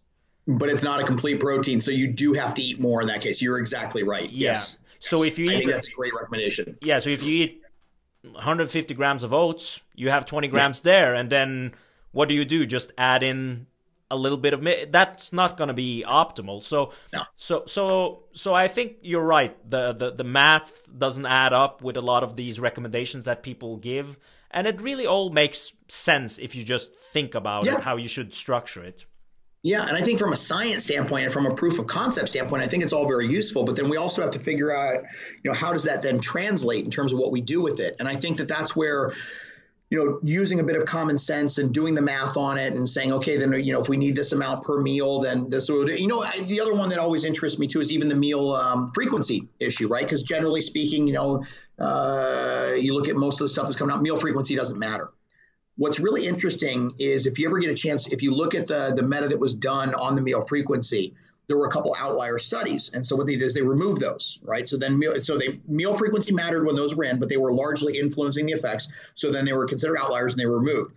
[0.48, 3.22] but it's not a complete protein, so you do have to eat more in that
[3.22, 3.42] case.
[3.42, 4.30] You're exactly right.
[4.30, 4.52] Yeah.
[4.52, 4.78] Yes.
[5.00, 6.78] So if you eat, I think that's a great recommendation.
[6.82, 7.00] Yeah.
[7.00, 7.62] So if you eat
[8.24, 10.92] 150 grams of oats, you have 20 grams yeah.
[10.92, 11.74] there, and then
[12.12, 12.66] what do you do?
[12.66, 13.68] Just add in
[14.12, 16.62] a little bit of that's not going to be optimal.
[16.64, 17.24] So no.
[17.36, 19.58] so so so I think you're right.
[19.68, 23.78] The, the the math doesn't add up with a lot of these recommendations that people
[23.78, 24.18] give,
[24.52, 27.78] and it really all makes sense if you just think about yeah.
[27.78, 29.06] it, how you should structure it.
[29.64, 32.64] Yeah, and I think from a science standpoint and from a proof of concept standpoint,
[32.64, 33.64] I think it's all very useful.
[33.64, 35.04] But then we also have to figure out,
[35.44, 37.98] you know, how does that then translate in terms of what we do with it?
[38.00, 39.14] And I think that that's where,
[39.92, 42.90] you know, using a bit of common sense and doing the math on it and
[42.90, 45.90] saying, okay, then you know, if we need this amount per meal, then this would,
[45.90, 48.90] you know, the other one that always interests me too is even the meal um,
[48.94, 50.04] frequency issue, right?
[50.04, 51.44] Because generally speaking, you know,
[51.78, 55.12] uh, you look at most of the stuff that's coming out, meal frequency doesn't matter
[55.78, 58.94] What's really interesting is if you ever get a chance, if you look at the,
[58.96, 61.16] the meta that was done on the meal frequency,
[61.52, 62.92] there were a couple outlier studies.
[62.94, 64.70] And so what they did is they removed those, right?
[64.70, 67.52] So then meal, so they meal frequency mattered when those were in, but they were
[67.52, 68.88] largely influencing the effects.
[69.16, 70.94] So then they were considered outliers and they were removed.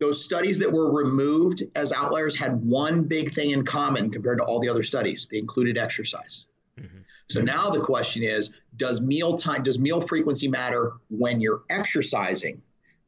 [0.00, 4.44] Those studies that were removed as outliers had one big thing in common compared to
[4.44, 5.28] all the other studies.
[5.30, 6.48] They included exercise.
[6.76, 6.98] Mm-hmm.
[7.28, 12.60] So now the question is, does meal time, does meal frequency matter when you're exercising?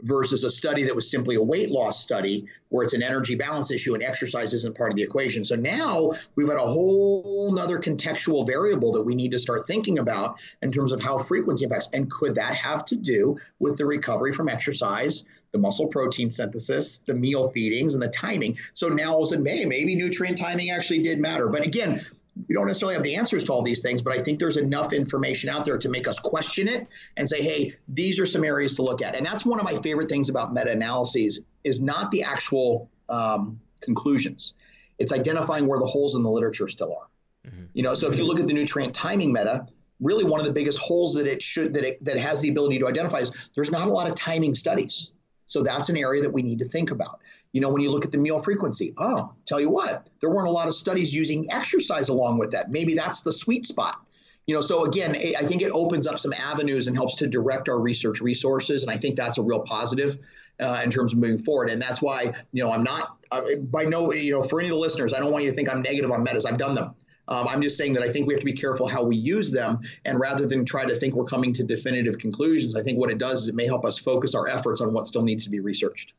[0.02, 3.70] Versus a study that was simply a weight loss study where it's an energy balance
[3.70, 5.44] issue and exercise isn't part of the equation.
[5.44, 9.98] So now we've got a whole nother contextual variable that we need to start thinking
[9.98, 11.88] about in terms of how frequency impacts.
[11.92, 16.98] And could that have to do with the recovery from exercise, the muscle protein synthesis,
[16.98, 18.58] the meal feedings, and the timing?
[18.74, 21.48] So now all of a sudden, hey, maybe nutrient timing actually did matter.
[21.48, 22.04] But again,
[22.48, 24.92] we don't necessarily have the answers to all these things, but I think there's enough
[24.92, 28.74] information out there to make us question it and say, hey, these are some areas
[28.76, 29.14] to look at.
[29.14, 34.54] And that's one of my favorite things about meta-analyses is not the actual um, conclusions.
[34.98, 37.50] It's identifying where the holes in the literature still are.
[37.50, 37.64] Mm-hmm.
[37.74, 39.66] You know, so if you look at the nutrient timing meta,
[40.00, 42.78] really one of the biggest holes that it should that it that has the ability
[42.78, 45.12] to identify is there's not a lot of timing studies.
[45.46, 47.20] So that's an area that we need to think about.
[47.52, 50.48] You know, when you look at the meal frequency, oh, tell you what, there weren't
[50.48, 52.70] a lot of studies using exercise along with that.
[52.70, 54.04] Maybe that's the sweet spot.
[54.46, 57.68] You know, so again, I think it opens up some avenues and helps to direct
[57.68, 60.18] our research resources, and I think that's a real positive
[60.60, 61.70] uh, in terms of moving forward.
[61.70, 64.74] And that's why, you know, I'm not uh, by no, you know, for any of
[64.74, 66.46] the listeners, I don't want you to think I'm negative on metas.
[66.46, 66.94] I've done them.
[67.28, 69.50] Um, I'm just saying that I think we have to be careful how we use
[69.50, 69.80] them.
[70.04, 73.18] And rather than try to think we're coming to definitive conclusions, I think what it
[73.18, 75.58] does is it may help us focus our efforts on what still needs to be
[75.58, 76.12] researched.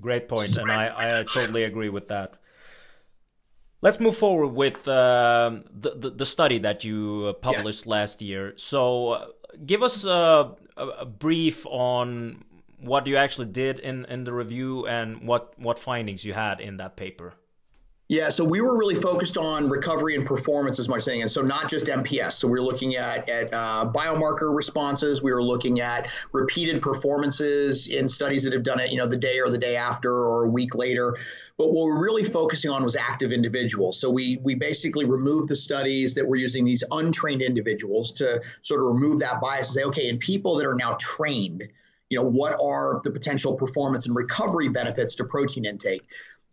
[0.00, 2.34] Great point, and I, I totally agree with that.
[3.82, 7.90] Let's move forward with uh, the, the, the study that you published yeah.
[7.90, 8.54] last year.
[8.56, 9.26] So, uh,
[9.66, 12.44] give us a, a, brief on
[12.78, 16.76] what you actually did in, in the review and what what findings you had in
[16.78, 17.34] that paper.
[18.08, 21.40] Yeah, so we were really focused on recovery and performance, as much saying, and so
[21.40, 22.32] not just MPS.
[22.32, 25.22] So we were looking at at uh, biomarker responses.
[25.22, 29.16] We were looking at repeated performances in studies that have done it, you know, the
[29.16, 31.16] day or the day after or a week later.
[31.56, 33.98] But what we're really focusing on was active individuals.
[33.98, 38.80] So we we basically removed the studies that were using these untrained individuals to sort
[38.80, 41.66] of remove that bias and say, okay, in people that are now trained,
[42.10, 46.02] you know, what are the potential performance and recovery benefits to protein intake?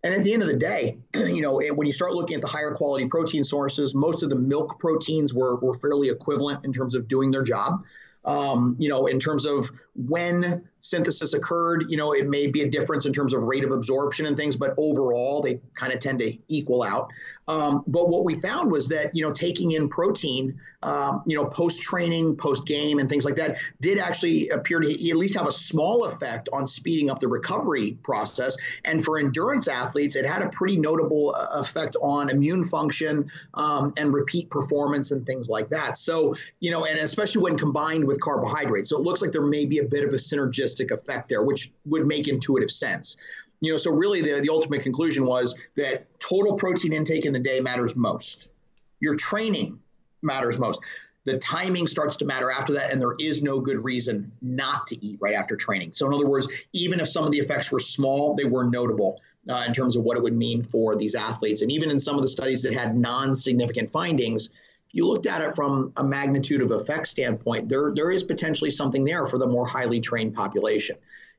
[0.03, 2.47] And at the end of the day, you know, when you start looking at the
[2.47, 6.95] higher quality protein sources, most of the milk proteins were, were fairly equivalent in terms
[6.95, 7.83] of doing their job.
[8.25, 12.69] Um, you know, in terms of when synthesis occurred, you know, it may be a
[12.69, 16.19] difference in terms of rate of absorption and things, but overall they kind of tend
[16.19, 17.09] to equal out.
[17.47, 21.45] Um, but what we found was that, you know, taking in protein, um, you know,
[21.45, 25.47] post training, post game, and things like that did actually appear to at least have
[25.47, 28.55] a small effect on speeding up the recovery process.
[28.85, 33.93] And for endurance athletes, it had a pretty notable uh, effect on immune function um,
[33.97, 35.97] and repeat performance and things like that.
[35.97, 38.91] So, you know, and especially when combined with carbohydrates.
[38.91, 41.71] So it looks like there may be a bit of a synergistic effect there, which
[41.85, 43.17] would make intuitive sense.
[43.61, 47.39] You know, so really the, the ultimate conclusion was that total protein intake in the
[47.39, 48.53] day matters most.
[48.99, 49.79] Your training
[50.21, 50.79] matters most.
[51.25, 55.05] The timing starts to matter after that, and there is no good reason not to
[55.05, 55.91] eat right after training.
[55.93, 59.21] So, in other words, even if some of the effects were small, they were notable
[59.49, 61.61] uh, in terms of what it would mean for these athletes.
[61.61, 64.49] And even in some of the studies that had non significant findings,
[64.91, 69.03] you looked at it from a magnitude of effect standpoint, there, there is potentially something
[69.03, 70.95] there for the more highly trained population.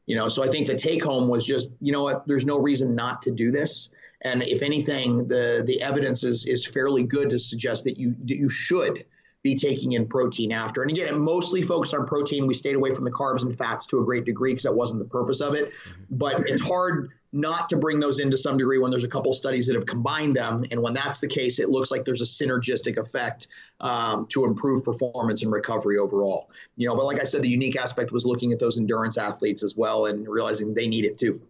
[0.06, 2.58] You know, so I think the take home was just, you know what, there's no
[2.58, 3.90] reason not to do this.
[4.22, 8.36] And if anything, the the evidence is is fairly good to suggest that you that
[8.36, 9.04] you should
[9.42, 10.82] be taking in protein after.
[10.82, 12.46] And again, it mostly focused on protein.
[12.46, 15.00] We stayed away from the carbs and fats to a great degree because that wasn't
[15.00, 15.70] the purpose of it.
[15.70, 16.02] Mm-hmm.
[16.10, 19.32] But it's hard not to bring those in to some degree when there's a couple
[19.32, 20.64] studies that have combined them.
[20.70, 23.46] And when that's the case, it looks like there's a synergistic effect
[23.78, 26.50] um, to improve performance and recovery overall.
[26.76, 29.62] You know, but like I said, the unique aspect was looking at those endurance athletes
[29.62, 31.40] as well and realizing they need it too.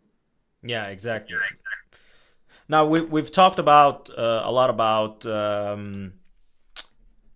[0.62, 1.36] Yeah, exactly.
[2.68, 6.12] Now we, we've talked about uh, a lot about um,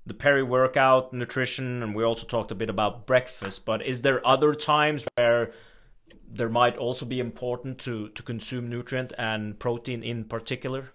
[0.06, 3.64] the peri-workout nutrition, and we also talked a bit about breakfast.
[3.64, 5.52] But is there other times where
[6.30, 10.90] there might also be important to to consume nutrient and protein in particular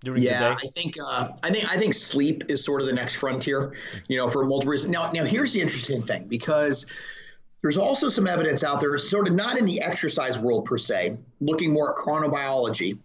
[0.00, 0.60] during yeah, the day?
[0.64, 3.74] I think uh, I think I think sleep is sort of the next frontier,
[4.08, 4.92] you know, for multiple reasons.
[4.92, 6.86] Now, now here's the interesting thing because
[7.62, 11.16] there's also some evidence out there, sort of not in the exercise world per se,
[11.40, 12.98] looking more at chronobiology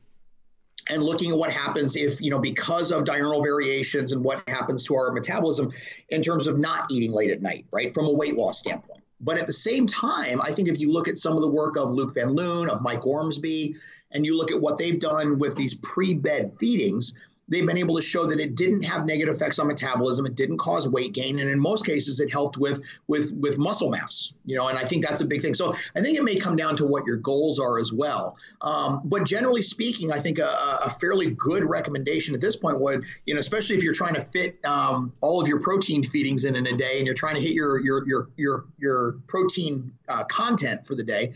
[0.88, 4.84] and looking at what happens if, you know, because of diurnal variations and what happens
[4.86, 5.72] to our metabolism
[6.10, 9.02] in terms of not eating late at night, right, from a weight loss standpoint.
[9.22, 11.78] But at the same time, I think if you look at some of the work
[11.78, 13.76] of Luc Van Loon, of Mike Ormsbee,
[14.12, 17.14] and you look at what they've done with these pre bed feedings,
[17.48, 20.26] they've been able to show that it didn't have negative effects on metabolism.
[20.26, 21.40] It didn't cause weight gain.
[21.40, 24.84] And in most cases it helped with with with muscle mass you know and i
[24.84, 25.54] think that's a big thing.
[25.54, 28.38] So i think it may come down to what your goals are as well.
[28.62, 30.50] Um, but generally speaking i think a,
[30.84, 34.22] a, fairly good recommendation at this point would you know especially if you're trying to
[34.22, 37.42] fit um, all of your protein feedings in in a day and you're trying to
[37.42, 41.34] hit your your your your, your protein uh, content for the day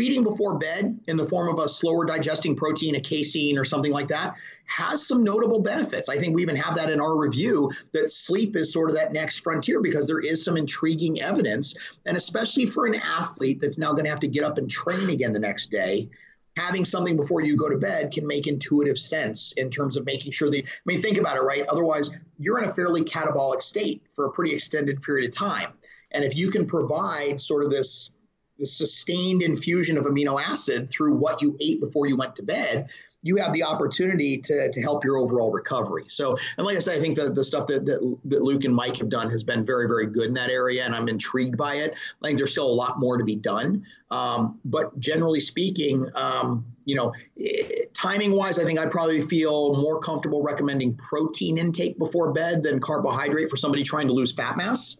[0.00, 3.92] feeding before bed in the form of a slower digesting protein, a casein, or something
[3.92, 4.34] like that,
[4.64, 6.08] has some notable benefits.
[6.08, 9.12] I think we even have that in our review that sleep is sort of that
[9.12, 11.76] next frontier because there is some intriguing evidence.
[12.06, 15.10] And especially for an athlete that's now going to have to get up and train
[15.10, 16.08] again the next day,
[16.56, 20.32] having something before you go to bed can make intuitive sense in terms of making
[20.32, 21.66] sure that, I mean, think about it, right?
[21.68, 25.74] Otherwise, you're in a fairly catabolic state for a pretty extended period of time.
[26.10, 28.16] And if you can provide sort of this
[28.60, 32.88] the sustained infusion of amino acid through what you ate before you went to bed,
[33.22, 36.04] you have the opportunity to, to help your overall recovery.
[36.08, 38.74] So, and like I said, I think the, the stuff that, that, that Luc and
[38.74, 41.76] Mike have done has been very, very good in that area, and I'm intrigued by
[41.76, 41.92] it.
[42.22, 43.84] I think there's still a lot more to be done.
[44.10, 49.76] Um, but generally speaking, um, you know, eh, timing wise, I think I'd probably feel
[49.76, 54.56] more comfortable recommending protein intake before bed than carbohydrate for somebody trying to lose fat
[54.56, 54.96] mass.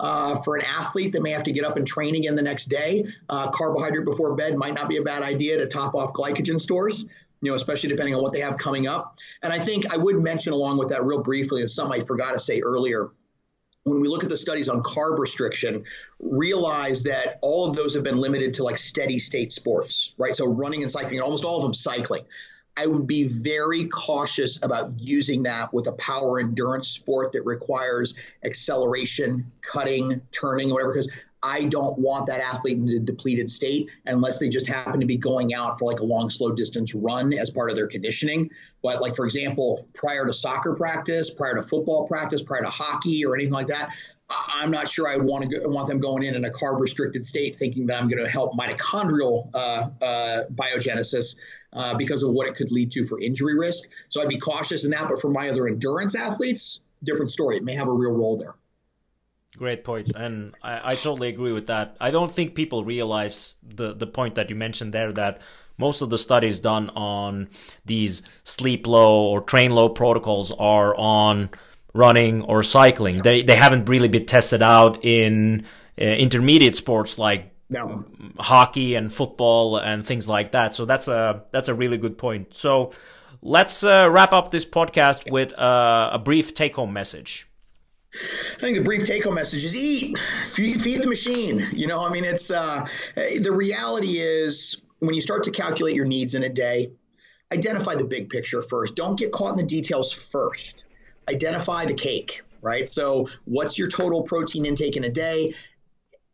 [0.00, 2.70] Uh, for an athlete that may have to get up and train again the next
[2.70, 6.58] day, uh, carbohydrate before bed might not be a bad idea to top off glycogen
[6.58, 7.04] stores.
[7.42, 9.18] you know, especially depending on what they have coming up.
[9.42, 12.38] And I think I would mention along with that real briefly something I forgot to
[12.38, 13.10] say earlier.
[13.84, 15.84] When we look at the studies on carb restriction,
[16.18, 20.36] realize that all of those have been limited to like steady state sports, right?
[20.36, 22.24] So running and cycling, almost all of them cycling.
[22.76, 28.14] I would be very cautious about using that with a power endurance sport that requires
[28.44, 31.10] acceleration, cutting, turning, whatever, because
[31.42, 35.16] I don't want that athlete in a depleted state unless they just happen to be
[35.16, 38.50] going out for like a long, slow distance run as part of their conditioning.
[38.82, 43.24] But like, for example, prior to soccer practice, prior to football practice, prior to hockey
[43.24, 43.90] or anything like that,
[44.30, 47.26] I'm not sure I want to go, want them going in in a carb restricted
[47.26, 51.36] state, thinking that I'm going to help mitochondrial uh, uh, biogenesis
[51.72, 53.88] uh, because of what it could lead to for injury risk.
[54.08, 55.08] So I'd be cautious in that.
[55.08, 57.56] But for my other endurance athletes, different story.
[57.56, 58.54] It may have a real role there.
[59.56, 61.96] Great point, and I, I totally agree with that.
[62.00, 65.40] I don't think people realize the the point that you mentioned there that
[65.76, 67.48] most of the studies done on
[67.84, 71.50] these sleep low or train low protocols are on
[71.94, 73.22] running or cycling.
[73.22, 75.66] They they haven't really been tested out in
[76.00, 78.04] uh, intermediate sports like no.
[78.38, 80.74] hockey and football and things like that.
[80.74, 82.54] So that's a that's a really good point.
[82.54, 82.92] So
[83.42, 87.46] let's uh, wrap up this podcast with uh, a brief take home message.
[88.12, 90.18] I think the brief take home message is eat,
[90.48, 91.64] feed, feed the machine.
[91.72, 92.84] You know, I mean, it's uh,
[93.14, 96.90] the reality is when you start to calculate your needs in a day,
[97.52, 98.96] identify the big picture first.
[98.96, 100.86] Don't get caught in the details first.
[101.30, 102.88] Identify the cake, right?
[102.88, 105.54] So, what's your total protein intake in a day?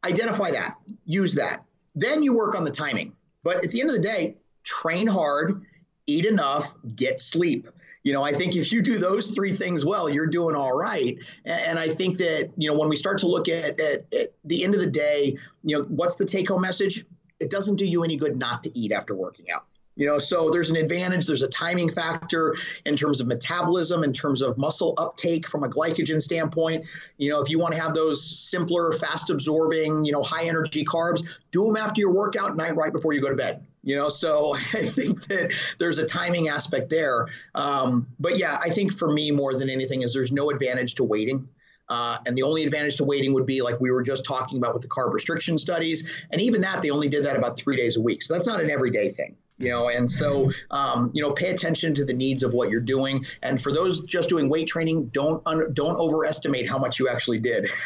[0.04, 1.64] Identify that, use that.
[1.94, 3.12] Then you work on the timing.
[3.42, 5.64] But at the end of the day, train hard,
[6.06, 7.68] eat enough, get sleep
[8.06, 11.18] you know, I think if you do those three things well, you're doing all right.
[11.44, 14.62] And I think that, you know, when we start to look at, at, at the
[14.62, 17.04] end of the day, you know, what's the take home message?
[17.40, 19.66] It doesn't do you any good not to eat after working out.
[19.96, 24.12] You know, so there's an advantage, there's a timing factor in terms of metabolism, in
[24.12, 26.84] terms of muscle uptake from a glycogen standpoint.
[27.16, 30.84] You know, if you want to have those simpler, fast absorbing, you know, high energy
[30.84, 33.66] carbs, do them after your workout night right before you go to bed.
[33.82, 37.28] You know, so I think that there's a timing aspect there.
[37.54, 41.04] Um, but yeah, I think for me more than anything is there's no advantage to
[41.04, 41.48] waiting.
[41.88, 44.74] Uh, and the only advantage to waiting would be like we were just talking about
[44.74, 46.06] with the carb restriction studies.
[46.32, 48.22] And even that, they only did that about three days a week.
[48.22, 51.94] So that's not an everyday thing you know and so um, you know pay attention
[51.94, 53.24] to the needs of what you're doing.
[53.42, 57.40] And for those just doing weight training don't un- don't overestimate how much you actually
[57.40, 57.68] did.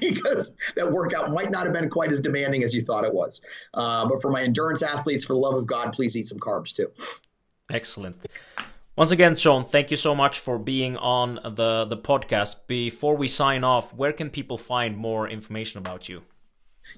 [0.00, 3.40] Because that workout might not have been quite as demanding as you thought it was.
[3.72, 6.74] Uh, but for my endurance athletes for the love of god please eat some carbs
[6.74, 6.90] too.
[7.70, 8.16] Excellent.
[8.96, 12.56] Once again Shawn thank you so much for being on the the podcast.
[12.66, 16.22] Before we sign off where can people find more information about you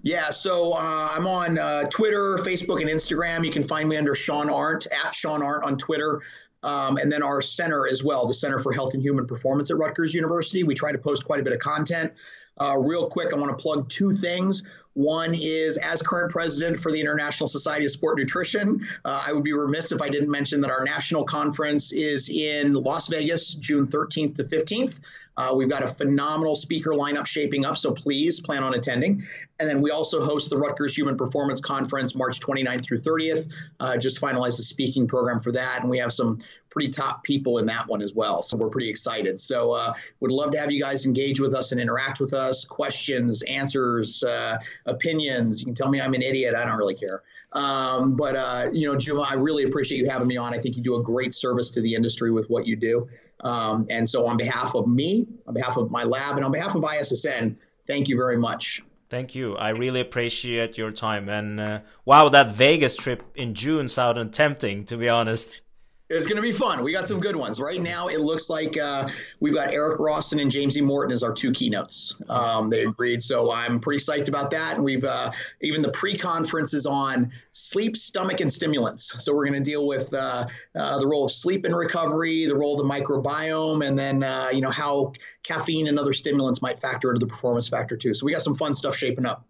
[0.02, 3.44] yeah, so uh, I'm on uh, Twitter, Facebook, and Instagram.
[3.44, 6.22] You can find me under Shawn Arent, at Shawn Arent on Twitter.
[6.62, 9.76] Um, and then our center as well, the Center for Health and Human Performance at
[9.76, 10.64] Rutgers University.
[10.64, 12.12] We try to post quite a bit of content.
[12.60, 14.64] Uh, real quick, I want to plug two things.
[14.98, 19.44] One is, as current president for the International Society of Sport Nutrition, uh, I would
[19.44, 23.86] be remiss if I didn't mention that our national conference is in Las Vegas, June
[23.86, 24.98] 13th to 15th.
[25.36, 29.22] Uh, we've got a phenomenal speaker lineup shaping up, so please plan on attending.
[29.60, 33.52] And then we also host the Rutgers Human Performance Conference March 29th through 30th.
[33.78, 36.40] Uh, just finalized the speaking program for that, and we have some
[36.78, 38.40] pretty top people in that one as well.
[38.40, 39.40] So we're pretty excited.
[39.40, 42.64] So uh, would love to have you guys engage with us and interact with us.
[42.64, 45.60] Questions, answers, uh, opinions.
[45.60, 46.54] You can tell me I'm an idiot.
[46.54, 47.24] I don't really care.
[47.52, 50.54] Um, but uh, you know, Juma, I really appreciate you having me on.
[50.54, 53.08] I think you do a great service to the industry with what you do.
[53.40, 56.76] Um, and so, on behalf of me, on behalf of my lab, and on behalf
[56.76, 57.56] of ISSN,
[57.88, 58.84] thank you very much.
[59.10, 59.56] Thank you.
[59.56, 61.28] I really appreciate your time.
[61.28, 65.62] And uh, wow, that Vegas trip in June sounded tempting, to be honest.
[66.10, 66.82] It's going to be fun.
[66.82, 67.60] We got some good ones.
[67.60, 69.08] Right now, it looks like uh,
[69.40, 70.80] we've got Eric Rawson and James E.
[70.80, 72.16] Morton as our two keynotes.
[72.30, 74.76] Um, they agreed, so I'm pretty psyched about that.
[74.76, 75.30] And we've uh,
[75.60, 79.22] even the pre-conference is on sleep, stomach, and stimulants.
[79.22, 82.56] So we're going to deal with uh, uh, the role of sleep in recovery, the
[82.56, 86.78] role of the microbiome, and then uh, you know how caffeine and other stimulants might
[86.78, 88.14] factor into the performance factor too.
[88.14, 89.44] So we got some fun stuff shaping up.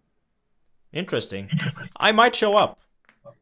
[0.91, 1.49] Interesting.
[1.95, 2.79] I might show up.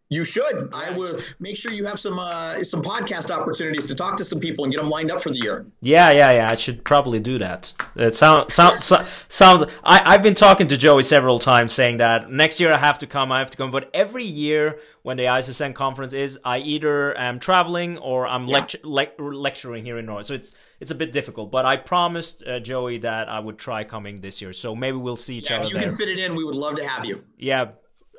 [0.10, 0.70] You should.
[0.74, 4.40] I will make sure you have some uh, some podcast opportunities to talk to some
[4.40, 5.66] people and get them lined up for the year.
[5.82, 6.50] Yeah, yeah, yeah.
[6.50, 7.74] I should probably do that.
[7.96, 9.64] It sounds sounds so, sounds.
[9.84, 13.08] I, I've been talking to Joey several times, saying that next year I have to
[13.08, 13.34] come.
[13.34, 13.70] I have to come.
[13.70, 18.62] But every year when the ISSN conference is, I either am traveling or I'm yeah.
[18.62, 20.24] lectu- le- lecturing here in Norway.
[20.24, 21.52] So it's it's a bit difficult.
[21.52, 24.54] But I promised uh, Joey that I would try coming this year.
[24.54, 25.66] So maybe we'll see each yeah, other.
[25.66, 25.90] If you there.
[25.90, 27.26] can fit it in, we would love to have you.
[27.38, 27.72] Yeah,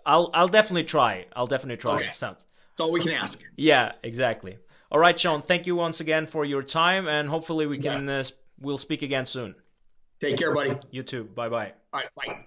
[0.08, 1.26] I'll I'll definitely try.
[1.36, 1.96] I'll definitely try.
[1.96, 2.08] Okay.
[2.10, 3.40] Sounds That's all we can ask.
[3.56, 4.56] Yeah, exactly.
[4.90, 5.42] All right, Shawn.
[5.42, 8.24] Thank you once again for your time, and hopefully we can uh,
[8.58, 9.54] we'll speak again soon.
[10.18, 10.74] Take care, buddy.
[10.90, 11.24] You too.
[11.24, 11.72] Bye bye.
[11.92, 12.08] All right.
[12.16, 12.44] Bye.